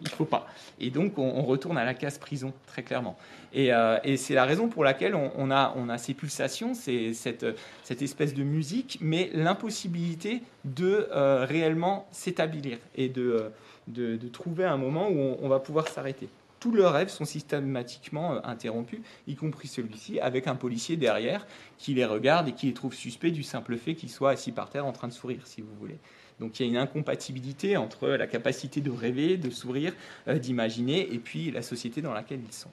il 0.01 0.09
faut 0.09 0.25
pas. 0.25 0.47
Et 0.79 0.89
donc 0.89 1.17
on, 1.17 1.41
retourne 1.41 1.77
à 1.77 1.85
la 1.85 1.93
case 1.93 2.17
prison, 2.17 2.53
très 2.67 2.83
clairement. 2.83 3.17
Et, 3.53 3.71
c'est 4.17 4.33
la 4.33 4.45
raison 4.45 4.67
pour 4.67 4.83
laquelle 4.83 5.15
on, 5.15 5.51
a, 5.51 5.73
on 5.75 5.89
a 5.89 5.97
ces 5.97 6.13
pulsations, 6.13 6.73
c'est 6.73 7.13
cette, 7.13 7.45
cette 7.83 8.01
espèce 8.01 8.33
de 8.33 8.43
musique, 8.43 8.97
mais 9.01 9.29
l'impossibilité 9.33 10.41
de 10.63 11.07
réellement 11.45 12.07
s'établir 12.11 12.77
et 12.95 13.09
de 13.09 13.51
de, 13.87 14.27
trouver 14.29 14.65
un 14.65 14.77
moment 14.77 15.09
où 15.09 15.37
on, 15.41 15.47
va 15.47 15.59
pouvoir 15.59 15.87
s'arrêter. 15.87 16.29
Tous 16.65 16.71
leurs 16.71 16.93
rêves 16.93 17.09
sont 17.09 17.25
systématiquement 17.25 18.33
euh, 18.33 18.39
interrompus, 18.43 18.99
y 19.27 19.35
compris 19.35 19.67
celui-ci, 19.67 20.19
avec 20.19 20.47
un 20.47 20.55
policier 20.55 20.97
derrière 20.97 21.45
qui 21.77 21.93
les 21.93 22.05
regarde 22.05 22.47
et 22.47 22.53
qui 22.53 22.65
les 22.65 22.73
trouve 22.73 22.95
suspects 22.95 23.29
du 23.29 23.43
simple 23.43 23.77
fait 23.77 23.93
qu'ils 23.93 24.09
soient 24.09 24.31
assis 24.31 24.51
par 24.51 24.71
terre 24.71 24.87
en 24.87 24.91
train 24.91 25.07
de 25.07 25.13
sourire, 25.13 25.45
si 25.45 25.61
vous 25.61 25.75
voulez. 25.79 25.99
Donc 26.39 26.59
il 26.59 26.63
y 26.63 26.65
a 26.65 26.71
une 26.71 26.77
incompatibilité 26.77 27.77
entre 27.77 28.07
la 28.07 28.25
capacité 28.25 28.81
de 28.81 28.89
rêver, 28.89 29.37
de 29.37 29.51
sourire, 29.51 29.93
euh, 30.27 30.39
d'imaginer, 30.39 31.13
et 31.13 31.19
puis 31.19 31.51
la 31.51 31.61
société 31.61 32.01
dans 32.01 32.13
laquelle 32.15 32.39
ils 32.43 32.51
sont. 32.51 32.71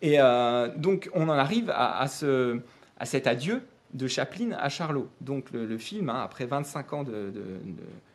Et 0.00 0.20
euh, 0.20 0.68
donc 0.76 1.10
on 1.12 1.28
en 1.28 1.38
arrive 1.38 1.72
à, 1.74 2.06
ce, 2.06 2.60
à, 3.00 3.04
cet 3.04 3.26
adieu 3.26 3.62
de 3.94 4.06
Chaplin 4.06 4.52
à 4.52 4.68
Charlot. 4.68 5.08
Donc 5.20 5.50
le, 5.50 5.76
film, 5.76 6.08
hein, 6.08 6.22
après 6.22 6.46
25 6.46 6.92
ans 6.92 7.02
de 7.02 7.32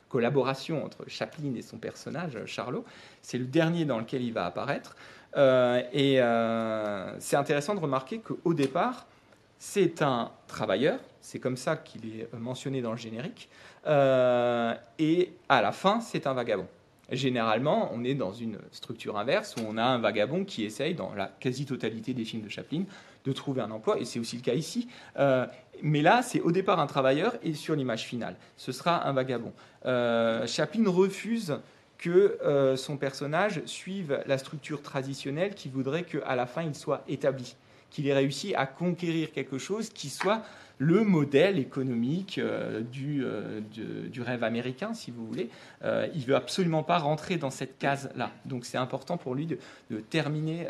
collaboration 0.09 0.83
entre 0.85 1.03
Chaplin 1.07 1.53
et 1.55 1.61
son 1.61 1.77
personnage, 1.77 2.37
Charlot. 2.45 2.85
C'est 3.21 3.37
le 3.37 3.45
dernier 3.45 3.85
dans 3.85 3.99
lequel 3.99 4.21
il 4.21 4.33
va 4.33 4.45
apparaître. 4.45 4.95
Euh, 5.37 5.81
et 5.91 6.21
euh, 6.21 7.19
c'est 7.19 7.35
intéressant 7.35 7.75
de 7.75 7.79
remarquer 7.79 8.19
qu'au 8.19 8.53
départ, 8.53 9.05
c'est 9.59 10.01
un 10.01 10.31
travailleur, 10.47 10.99
c'est 11.21 11.39
comme 11.39 11.57
ça 11.57 11.75
qu'il 11.75 12.19
est 12.19 12.33
mentionné 12.33 12.81
dans 12.81 12.91
le 12.91 12.97
générique, 12.97 13.49
euh, 13.87 14.73
et 14.99 15.33
à 15.49 15.61
la 15.61 15.71
fin, 15.71 15.99
c'est 15.99 16.27
un 16.27 16.33
vagabond. 16.33 16.67
Généralement, 17.11 17.91
on 17.93 18.03
est 18.03 18.15
dans 18.15 18.33
une 18.33 18.57
structure 18.71 19.17
inverse 19.17 19.55
où 19.57 19.61
on 19.67 19.77
a 19.77 19.83
un 19.83 19.99
vagabond 19.99 20.43
qui 20.43 20.63
essaye, 20.63 20.95
dans 20.95 21.13
la 21.13 21.31
quasi-totalité 21.39 22.13
des 22.13 22.25
films 22.25 22.43
de 22.43 22.49
Chaplin, 22.49 22.83
de 23.25 23.31
trouver 23.31 23.61
un 23.61 23.71
emploi, 23.71 23.99
et 23.99 24.05
c'est 24.05 24.19
aussi 24.19 24.35
le 24.37 24.41
cas 24.41 24.53
ici. 24.53 24.87
Euh, 25.17 25.45
mais 25.81 26.01
là, 26.01 26.21
c'est 26.21 26.41
au 26.41 26.51
départ 26.51 26.79
un 26.79 26.87
travailleur, 26.87 27.35
et 27.43 27.53
sur 27.53 27.75
l'image 27.75 28.03
finale, 28.03 28.35
ce 28.55 28.71
sera 28.71 29.07
un 29.07 29.13
vagabond. 29.13 29.51
Euh, 29.85 30.47
Chaplin 30.47 30.89
refuse 30.89 31.57
que 31.97 32.37
euh, 32.43 32.75
son 32.75 32.97
personnage 32.97 33.61
suive 33.65 34.21
la 34.27 34.37
structure 34.37 34.81
traditionnelle 34.81 35.55
qui 35.55 35.69
voudrait 35.69 36.03
qu'à 36.03 36.35
la 36.35 36.45
fin, 36.45 36.61
il 36.61 36.75
soit 36.75 37.03
établi, 37.07 37.55
qu'il 37.89 38.07
ait 38.07 38.13
réussi 38.13 38.53
à 38.55 38.65
conquérir 38.65 39.31
quelque 39.31 39.57
chose 39.57 39.89
qui 39.89 40.09
soit 40.09 40.43
le 40.77 41.05
modèle 41.05 41.57
économique 41.57 42.37
du, 42.91 43.23
du, 43.71 44.21
rêve 44.21 44.43
américain, 44.43 44.93
si 44.93 45.09
vous 45.09 45.25
voulez. 45.25 45.49
Il 45.81 46.25
veut 46.25 46.35
absolument 46.35 46.83
pas 46.83 46.97
rentrer 46.97 47.37
dans 47.37 47.49
cette 47.49 47.77
case-là. 47.77 48.31
Donc 48.43 48.65
c'est 48.65 48.77
important 48.77 49.15
pour 49.15 49.35
lui 49.35 49.45
de, 49.45 49.57
terminer 50.09 50.67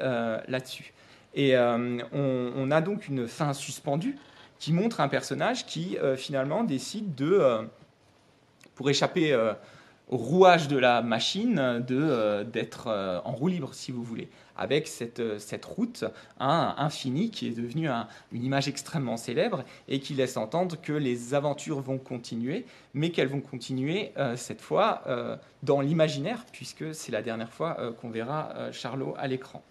là-dessus. 0.48 0.94
Et 1.36 1.58
on, 1.58 2.72
a 2.72 2.82
donc 2.82 3.08
une 3.08 3.28
fin 3.28 3.54
suspendue 3.54 4.18
qui 4.58 4.72
montre 4.72 5.02
un 5.02 5.10
personnage 5.10 5.66
qui 5.66 5.98
finalement 6.16 6.64
décide 6.64 7.14
de, 7.14 7.68
pour 8.76 8.90
échapper 8.90 9.38
au 10.08 10.18
rouage 10.18 10.70
de 10.70 10.78
la 10.78 11.02
machine, 11.02 11.84
d'être 11.86 13.22
en 13.26 13.32
roue 13.34 13.50
libre, 13.50 13.74
si 13.74 13.92
vous 13.92 14.04
voulez 14.04 14.30
avec 14.56 14.88
cette, 14.88 15.20
euh, 15.20 15.40
cette 15.40 15.66
route 15.66 16.06
hein, 16.40 16.76
infinie 16.78 17.30
qui 17.30 17.48
est 17.48 17.52
devenue 17.52 17.90
une 18.32 18.44
image 18.44 18.68
extrêmement 18.68 19.18
célèbre 19.18 19.64
et 19.88 20.00
qui 20.00 20.14
laisse 20.14 20.38
entendre 20.38 20.78
que 20.82 20.94
les 20.94 21.34
aventures 21.34 21.82
vont 21.82 21.98
continuer, 21.98 22.66
mais 22.94 23.12
qu'elles 23.12 23.28
vont 23.28 23.42
continuer 23.42 24.12
euh, 24.18 24.36
cette 24.36 24.62
fois 24.62 25.02
euh, 25.08 25.36
dans 25.64 25.82
l'imaginaire, 25.82 26.46
puisque 26.52 26.94
c'est 26.94 27.12
la 27.12 27.22
dernière 27.22 27.52
fois 27.52 27.78
qu'on 28.00 28.10
verra 28.10 28.72
Charlot 28.72 29.16
à 29.18 29.28
l'écran. 29.28 29.64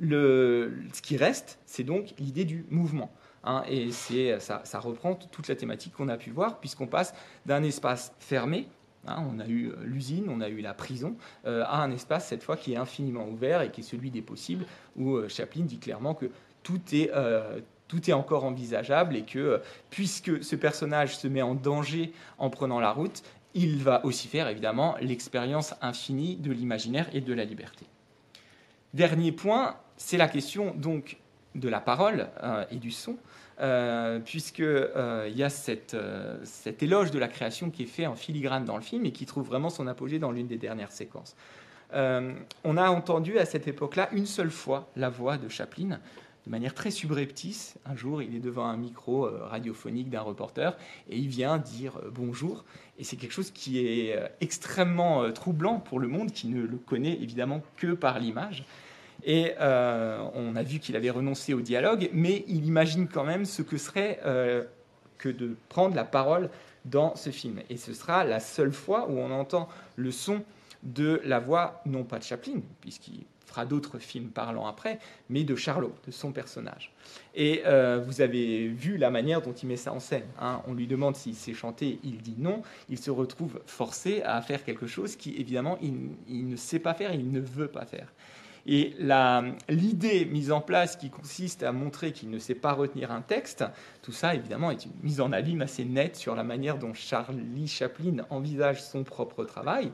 Ce 0.00 1.02
qui 1.02 1.16
reste, 1.16 1.58
c'est 1.66 1.84
donc 1.84 2.14
l'idée 2.18 2.44
du 2.44 2.64
mouvement. 2.70 3.10
Hein, 3.44 3.62
et 3.68 3.90
ça, 3.92 4.62
ça 4.64 4.80
reprend 4.80 5.14
toute 5.14 5.48
la 5.48 5.56
thématique 5.56 5.94
qu'on 5.94 6.08
a 6.08 6.16
pu 6.16 6.30
voir, 6.30 6.58
puisqu'on 6.60 6.86
passe 6.86 7.14
d'un 7.46 7.62
espace 7.62 8.12
fermé, 8.18 8.68
Hein, 9.08 9.24
on 9.32 9.38
a 9.40 9.46
eu 9.46 9.68
euh, 9.68 9.76
l'usine, 9.84 10.26
on 10.28 10.40
a 10.40 10.48
eu 10.48 10.60
la 10.60 10.74
prison, 10.74 11.16
euh, 11.46 11.64
à 11.66 11.82
un 11.82 11.90
espace 11.90 12.26
cette 12.26 12.42
fois 12.42 12.56
qui 12.56 12.74
est 12.74 12.76
infiniment 12.76 13.26
ouvert 13.28 13.62
et 13.62 13.70
qui 13.70 13.80
est 13.80 13.84
celui 13.84 14.10
des 14.10 14.22
possibles, 14.22 14.66
où 14.96 15.16
euh, 15.16 15.28
Chaplin 15.28 15.62
dit 15.62 15.78
clairement 15.78 16.14
que 16.14 16.26
tout 16.62 16.80
est, 16.92 17.10
tout 17.86 18.10
est 18.10 18.12
encore 18.12 18.44
envisageable 18.44 19.16
et 19.16 19.22
que 19.22 19.62
puisque 19.88 20.44
ce 20.44 20.54
personnage 20.54 21.16
se 21.16 21.26
met 21.26 21.40
en 21.40 21.54
danger 21.54 22.12
en 22.36 22.50
prenant 22.50 22.78
la 22.78 22.90
route, 22.90 23.22
il 23.54 23.82
va 23.82 24.04
aussi 24.04 24.28
faire 24.28 24.48
évidemment 24.48 24.96
l'expérience 25.00 25.74
infinie 25.80 26.36
de 26.36 26.52
l'imaginaire 26.52 27.08
et 27.14 27.22
de 27.22 27.32
la 27.32 27.44
liberté. 27.46 27.86
Dernier 28.92 29.32
point, 29.32 29.76
c'est 29.98 30.16
la 30.16 30.28
question 30.28 30.74
donc 30.74 31.18
de 31.54 31.68
la 31.68 31.80
parole 31.80 32.28
et 32.70 32.76
du 32.76 32.90
son. 32.90 33.18
Euh, 33.60 34.20
puisqu'il 34.20 34.64
euh, 34.64 35.28
y 35.34 35.42
a 35.42 35.48
euh, 35.94 36.38
cet 36.44 36.82
éloge 36.82 37.10
de 37.10 37.18
la 37.18 37.26
création 37.26 37.70
qui 37.70 37.82
est 37.82 37.86
fait 37.86 38.06
en 38.06 38.14
filigrane 38.14 38.64
dans 38.64 38.76
le 38.76 38.82
film 38.82 39.04
et 39.04 39.10
qui 39.10 39.26
trouve 39.26 39.46
vraiment 39.48 39.68
son 39.68 39.88
apogée 39.88 40.20
dans 40.20 40.30
l'une 40.30 40.46
des 40.46 40.58
dernières 40.58 40.92
séquences. 40.92 41.34
on 41.92 42.76
a 42.76 42.90
entendu 42.90 43.38
à 43.38 43.44
cette 43.44 43.66
époque-là 43.66 44.10
une 44.12 44.26
seule 44.26 44.52
fois 44.52 44.88
la 44.94 45.08
voix 45.08 45.38
de 45.38 45.48
Chaplin, 45.48 45.98
de 46.46 46.50
manière 46.50 46.72
très 46.72 46.92
subreptice. 46.92 47.74
Un 47.84 47.96
jour, 47.96 48.22
il 48.22 48.36
est 48.36 48.40
devant 48.40 48.66
un 48.66 48.76
micro 48.76 49.28
radiophonique 49.46 50.08
d'un 50.08 50.20
reporter 50.20 50.76
et 51.10 51.18
il 51.18 51.28
vient 51.28 51.58
dire 51.58 52.00
bonjour. 52.12 52.64
Et 52.98 53.04
c'est 53.04 53.16
quelque 53.16 53.32
chose 53.32 53.50
qui 53.50 53.80
est 53.80 54.16
extrêmement 54.40 55.32
troublant 55.32 55.80
pour 55.80 55.98
le 55.98 56.06
monde 56.06 56.30
qui 56.30 56.46
ne 56.46 56.62
le 56.62 56.76
connaît 56.76 57.14
évidemment 57.20 57.60
que 57.76 57.88
par 57.88 58.20
l'image. 58.20 58.64
Et 59.24 59.52
euh, 59.60 60.22
on 60.34 60.56
a 60.56 60.62
vu 60.62 60.78
qu'il 60.78 60.96
avait 60.96 61.10
renoncé 61.10 61.54
au 61.54 61.60
dialogue, 61.60 62.08
mais 62.12 62.44
il 62.46 62.66
imagine 62.66 63.08
quand 63.08 63.24
même 63.24 63.44
ce 63.44 63.62
que 63.62 63.76
serait 63.76 64.20
euh, 64.24 64.64
que 65.18 65.28
de 65.28 65.56
prendre 65.68 65.96
la 65.96 66.04
parole 66.04 66.50
dans 66.84 67.16
ce 67.16 67.30
film. 67.30 67.60
Et 67.68 67.76
ce 67.76 67.92
sera 67.92 68.24
la 68.24 68.40
seule 68.40 68.72
fois 68.72 69.08
où 69.08 69.18
on 69.18 69.30
entend 69.30 69.68
le 69.96 70.10
son 70.10 70.42
de 70.82 71.20
la 71.24 71.40
voix, 71.40 71.82
non 71.86 72.04
pas 72.04 72.18
de 72.18 72.24
Chaplin, 72.24 72.60
puisqu'il 72.80 73.24
fera 73.44 73.64
d'autres 73.64 73.98
films 73.98 74.28
parlant 74.28 74.66
après, 74.66 75.00
mais 75.28 75.42
de 75.42 75.56
Charlot, 75.56 75.92
de 76.06 76.12
son 76.12 76.32
personnage. 76.32 76.92
Et 77.34 77.62
euh, 77.66 78.00
vous 78.04 78.20
avez 78.20 78.68
vu 78.68 78.98
la 78.98 79.10
manière 79.10 79.42
dont 79.42 79.52
il 79.52 79.68
met 79.68 79.76
ça 79.76 79.92
en 79.92 80.00
scène. 80.00 80.26
Hein. 80.40 80.62
On 80.68 80.74
lui 80.74 80.86
demande 80.86 81.16
s'il 81.16 81.34
sait 81.34 81.54
chanter, 81.54 81.98
il 82.04 82.18
dit 82.18 82.36
non. 82.38 82.62
Il 82.88 82.98
se 82.98 83.10
retrouve 83.10 83.60
forcé 83.66 84.22
à 84.22 84.40
faire 84.42 84.64
quelque 84.64 84.86
chose 84.86 85.16
qui, 85.16 85.34
évidemment, 85.36 85.78
il 85.80 86.48
ne 86.48 86.56
sait 86.56 86.78
pas 86.78 86.94
faire, 86.94 87.12
il 87.12 87.32
ne 87.32 87.40
veut 87.40 87.68
pas 87.68 87.86
faire. 87.86 88.12
Et 88.70 88.92
l'idée 89.70 90.26
mise 90.26 90.52
en 90.52 90.60
place 90.60 90.96
qui 90.96 91.08
consiste 91.08 91.62
à 91.62 91.72
montrer 91.72 92.12
qu'il 92.12 92.28
ne 92.28 92.38
sait 92.38 92.54
pas 92.54 92.74
retenir 92.74 93.10
un 93.10 93.22
texte, 93.22 93.64
tout 94.02 94.12
ça 94.12 94.34
évidemment 94.34 94.70
est 94.70 94.84
une 94.84 94.92
mise 95.02 95.22
en 95.22 95.32
abîme 95.32 95.62
assez 95.62 95.86
nette 95.86 96.16
sur 96.16 96.34
la 96.34 96.44
manière 96.44 96.76
dont 96.76 96.92
Charlie 96.92 97.66
Chaplin 97.66 98.26
envisage 98.28 98.82
son 98.82 99.04
propre 99.04 99.46
travail 99.46 99.90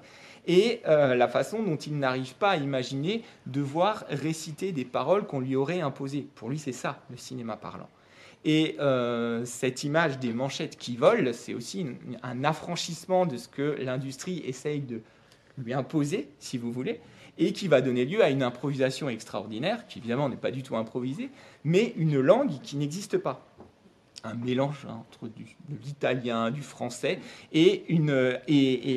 et 0.48 0.80
euh, 0.88 1.14
la 1.14 1.28
façon 1.28 1.62
dont 1.62 1.76
il 1.76 2.00
n'arrive 2.00 2.34
pas 2.34 2.50
à 2.50 2.56
imaginer 2.56 3.22
devoir 3.46 4.04
réciter 4.08 4.72
des 4.72 4.84
paroles 4.84 5.24
qu'on 5.24 5.38
lui 5.38 5.54
aurait 5.54 5.80
imposées. 5.80 6.26
Pour 6.34 6.50
lui, 6.50 6.58
c'est 6.58 6.72
ça, 6.72 7.00
le 7.10 7.16
cinéma 7.16 7.56
parlant. 7.56 7.88
Et 8.44 8.76
euh, 8.80 9.44
cette 9.44 9.84
image 9.84 10.18
des 10.18 10.32
manchettes 10.32 10.76
qui 10.76 10.96
volent, 10.96 11.30
c'est 11.32 11.54
aussi 11.54 11.86
un 12.24 12.42
affranchissement 12.42 13.24
de 13.24 13.36
ce 13.36 13.46
que 13.46 13.76
l'industrie 13.80 14.42
essaye 14.44 14.80
de 14.80 15.00
lui 15.58 15.72
imposer, 15.72 16.28
si 16.40 16.58
vous 16.58 16.72
voulez 16.72 17.00
et 17.38 17.52
qui 17.52 17.68
va 17.68 17.80
donner 17.80 18.04
lieu 18.04 18.22
à 18.22 18.30
une 18.30 18.42
improvisation 18.42 19.08
extraordinaire, 19.08 19.86
qui 19.86 19.98
évidemment 19.98 20.28
n'est 20.28 20.36
pas 20.36 20.50
du 20.50 20.62
tout 20.62 20.76
improvisée, 20.76 21.30
mais 21.64 21.92
une 21.96 22.20
langue 22.20 22.60
qui 22.62 22.76
n'existe 22.76 23.18
pas. 23.18 23.46
Un 24.26 24.34
mélange 24.34 24.86
entre 24.86 25.30
l'italien, 25.84 26.50
du 26.50 26.62
français, 26.62 27.18
et, 27.52 27.84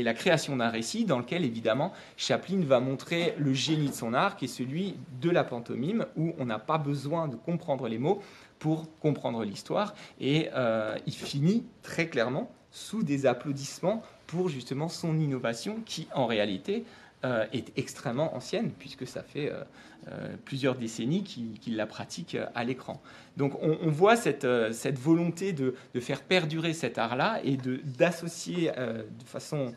la 0.02 0.13
création 0.13 0.56
d'un 0.56 0.69
récit 0.69 1.04
dans 1.04 1.19
lequel, 1.19 1.43
évidemment, 1.43 1.91
Chaplin 2.15 2.62
va 2.62 2.80
montrer 2.80 3.34
le 3.38 3.54
génie 3.54 3.89
de 3.89 3.93
son 3.93 4.13
art, 4.13 4.38
qui 4.38 4.45
est 4.45 4.47
celui 4.47 4.95
de 5.19 5.30
la 5.30 5.43
pantomime, 5.43 6.06
où 6.15 6.34
on 6.39 6.45
n'a 6.45 6.60
pas 6.60 6.78
besoin 6.78 7.28
de 7.28 7.36
comprendre 7.36 7.89
les 7.89 7.97
mots 7.97 8.21
pour 8.58 8.88
comprendre 9.00 9.43
l'histoire. 9.43 9.95
Et 10.21 10.47
euh, 10.56 10.95
il 11.06 11.13
finit 11.13 11.65
très 11.84 12.08
clairement 12.08 12.50
sous 12.71 13.04
des 13.04 13.26
applaudissements 13.26 14.04
pour 14.28 14.47
justement 14.47 14.88
son 14.88 15.19
innovation, 15.19 15.82
qui 15.86 16.08
en 16.13 16.26
réalité 16.26 16.86
euh, 17.25 17.47
est 17.51 17.75
extrêmement 17.77 18.36
ancienne, 18.36 18.69
puisque 18.77 19.08
ça 19.08 19.23
fait 19.23 19.51
euh, 19.51 19.63
euh, 20.12 20.36
plusieurs 20.45 20.75
décennies 20.75 21.23
qu'il 21.23 21.75
la 21.75 21.88
pratique 21.88 22.38
à 22.53 22.63
l'écran. 22.63 23.01
Donc 23.38 23.58
on, 23.60 23.89
voit 23.89 24.15
cette, 24.15 24.45
volonté 24.45 25.51
de, 25.51 25.73
de, 25.95 25.99
faire 25.99 26.21
perdurer 26.21 26.73
cet 26.73 26.99
art-là 26.99 27.39
et 27.43 27.58
d'associer 27.58 28.71
de, 28.71 29.25
façon 29.25 29.73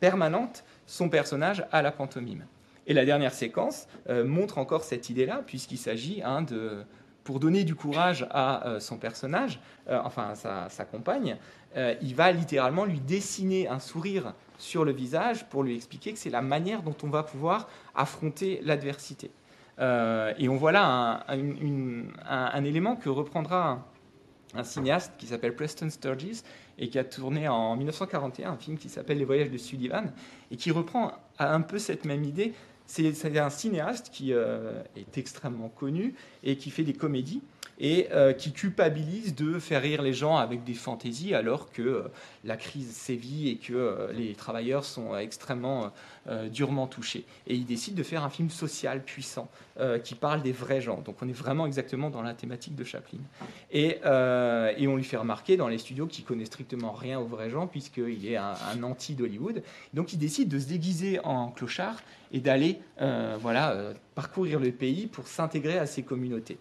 permanente 0.00 0.64
son 0.86 1.10
personnage 1.10 1.62
à 1.72 1.82
la 1.82 1.92
pantomime. 1.92 2.46
Et 2.86 2.94
la 2.94 3.04
dernière 3.04 3.34
séquence 3.34 3.86
montre 4.08 4.56
encore 4.56 4.82
cette 4.82 5.10
idée-là, 5.10 5.42
puisqu'il 5.46 5.78
s'agit 5.78 6.22
hein, 6.24 6.40
de, 6.40 6.84
pour 7.22 7.38
donner 7.38 7.64
du 7.64 7.74
courage 7.74 8.26
à 8.30 8.78
son 8.80 8.96
personnage, 8.96 9.60
enfin 9.90 10.32
à 10.42 10.70
sa 10.70 10.84
compagne, 10.86 11.36
il 11.76 12.14
va 12.14 12.32
littéralement 12.32 12.86
lui 12.86 13.00
dessiner 13.00 13.68
un 13.68 13.78
sourire 13.78 14.32
sur 14.58 14.84
le 14.84 14.92
visage 14.92 15.48
pour 15.48 15.62
lui 15.62 15.74
expliquer 15.74 16.12
que 16.12 16.18
c'est 16.18 16.30
la 16.30 16.42
manière 16.42 16.82
dont 16.82 16.96
on 17.02 17.08
va 17.08 17.22
pouvoir 17.22 17.68
affronter 17.94 18.60
l'adversité. 18.62 19.30
Euh, 19.78 20.32
et 20.38 20.48
on 20.48 20.56
voit 20.56 20.72
là 20.72 21.26
un, 21.28 22.64
élément 22.64 22.96
que 22.96 23.08
reprendra 23.08 23.86
un, 24.54 24.64
cinéaste 24.64 25.12
qui 25.18 25.26
s'appelle 25.26 25.54
Preston 25.54 25.90
Sturges 25.90 26.42
et 26.78 26.88
qui 26.88 26.98
a 26.98 27.04
tourné 27.04 27.46
en 27.48 27.76
1941 27.76 28.52
un 28.52 28.56
film 28.56 28.78
qui 28.78 28.88
s'appelle 28.88 29.18
Les 29.18 29.24
Voyages 29.24 29.50
de 29.50 29.58
Sullivan 29.58 30.12
et 30.50 30.56
qui 30.56 30.70
reprend 30.70 31.12
un 31.38 31.60
peu 31.60 31.78
cette 31.78 32.04
même 32.04 32.24
idée. 32.24 32.54
C'est 32.86 33.38
un 33.38 33.50
cinéaste 33.50 34.10
qui 34.10 34.32
euh, 34.32 34.82
est 34.96 35.18
extrêmement 35.18 35.68
connu 35.68 36.14
et 36.44 36.56
qui 36.56 36.70
fait 36.70 36.84
des 36.84 36.92
comédies 36.92 37.42
et 37.78 38.08
euh, 38.12 38.32
qui 38.32 38.52
culpabilise 38.52 39.34
de 39.34 39.58
faire 39.58 39.82
rire 39.82 40.02
les 40.02 40.12
gens 40.12 40.36
avec 40.36 40.64
des 40.64 40.74
fantaisies 40.74 41.34
alors 41.34 41.70
que 41.70 41.82
euh, 41.82 42.02
la 42.44 42.56
crise 42.56 42.90
sévit 42.90 43.50
et 43.50 43.56
que 43.56 43.74
euh, 43.74 44.12
les 44.12 44.34
travailleurs 44.34 44.84
sont 44.84 45.16
extrêmement 45.16 45.92
durement 46.50 46.88
touchés. 46.88 47.24
Et 47.46 47.54
il 47.54 47.66
décide 47.66 47.94
de 47.94 48.02
faire 48.02 48.24
un 48.24 48.30
film 48.30 48.50
social 48.50 49.00
puissant 49.04 49.48
qui 50.02 50.16
parle 50.16 50.42
des 50.42 50.50
vrais 50.50 50.80
gens. 50.80 51.00
Donc 51.00 51.22
on 51.22 51.28
est 51.28 51.32
vraiment 51.32 51.66
exactement 51.66 52.10
dans 52.10 52.22
la 52.22 52.34
thématique 52.34 52.74
de 52.74 52.82
Chaplin. 52.82 53.20
Et, 53.70 54.00
on 54.04 54.96
lui 54.96 55.04
fait 55.04 55.16
remarquer 55.16 55.56
dans 55.56 55.68
les 55.68 55.78
studios 55.78 56.06
qu'il 56.06 56.24
connaît 56.24 56.44
strictement 56.44 56.90
rien 56.90 57.20
aux 57.20 57.26
vrais 57.26 57.48
gens 57.48 57.68
puisqu'il 57.68 58.26
est 58.26 58.36
un, 58.36 58.54
un 58.72 58.82
anti 58.82 59.14
d'Hollywood. 59.14 59.62
Donc 59.94 60.12
il 60.12 60.18
décide 60.18 60.48
de 60.48 60.58
se 60.58 60.66
déguiser 60.66 61.20
en 61.24 61.50
clochard 61.50 62.02
et 62.32 62.40
d'aller 62.40 62.80
voilà, 62.98 63.92
parcourir 64.16 64.58
le 64.58 64.72
pays 64.72 65.06
pour 65.06 65.28
s'intégrer 65.28 65.78
à 65.78 65.86
ces 65.86 66.02
communautés. 66.02 66.58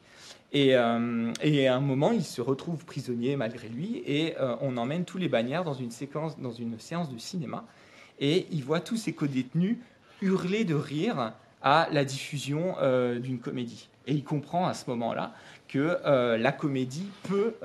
Euh, 0.56 1.34
et, 1.42 1.68
à 1.68 1.76
un 1.76 1.82
moment, 1.82 2.12
il 2.12 2.24
se 2.24 2.42
retrouve 2.42 2.86
prisonnier 2.86 3.36
malgré 3.36 3.68
lui, 3.68 4.02
et 4.06 4.36
euh, 4.40 4.56
on 4.62 4.78
emmène 4.78 5.04
tous 5.04 5.18
les 5.18 5.28
bagnards 5.28 5.66
dans 5.66 5.74
une 5.74 5.92
séquence, 5.92 6.40
dans 6.40 6.52
une 6.52 6.80
séance 6.80 7.12
de 7.12 7.18
cinéma. 7.18 7.66
et 8.20 8.48
il 8.52 8.64
voit 8.64 8.80
tous 8.80 8.96
ses 8.96 9.14
co-détenus 9.14 9.78
hurler 10.22 10.64
de 10.64 10.76
rire 10.76 11.34
à 11.62 11.90
la 11.92 12.06
diffusion 12.06 12.76
euh, 12.82 13.20
d'une 13.20 13.40
comédie. 13.40 13.90
Et 14.08 14.14
il 14.14 14.24
comprend 14.24 14.68
à 14.68 14.74
ce 14.74 14.90
moment-là 14.92 15.34
que 15.68 15.98
la 16.38 16.52
comédie 16.52 17.08
peut 17.24 17.56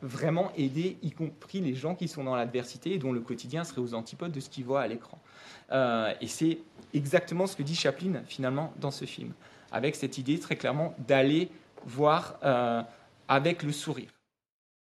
vraiment 0.00 0.50
aider, 0.56 0.96
y 1.02 1.10
compris 1.10 1.60
les 1.60 1.74
gens 1.74 1.94
qui 1.94 2.08
sont 2.08 2.24
dans 2.24 2.34
l'adversité 2.34 2.94
et 2.94 2.98
dont 2.98 3.12
le 3.12 3.20
quotidien 3.20 3.62
serait 3.62 3.82
aux 3.82 3.92
antipodes 3.92 4.32
de 4.32 4.40
ce 4.40 4.48
qu'ils 4.48 4.64
voient 4.64 4.80
à 4.80 4.86
l'écran. 4.88 5.18
et 5.70 6.28
c'est 6.28 6.60
exactement 6.94 7.46
ce 7.46 7.56
que 7.56 7.62
dit 7.62 7.74
Chaplin 7.74 8.22
finalement 8.26 8.72
dans 8.80 8.90
ce 8.90 9.04
film, 9.04 9.32
avec 9.70 9.96
cette 9.96 10.16
idée 10.16 10.38
très 10.40 10.56
clairement 10.56 10.94
d'aller 11.06 11.50
voir 11.86 12.38
avec 13.28 13.62
le 13.62 13.72
sourire. 13.72 14.15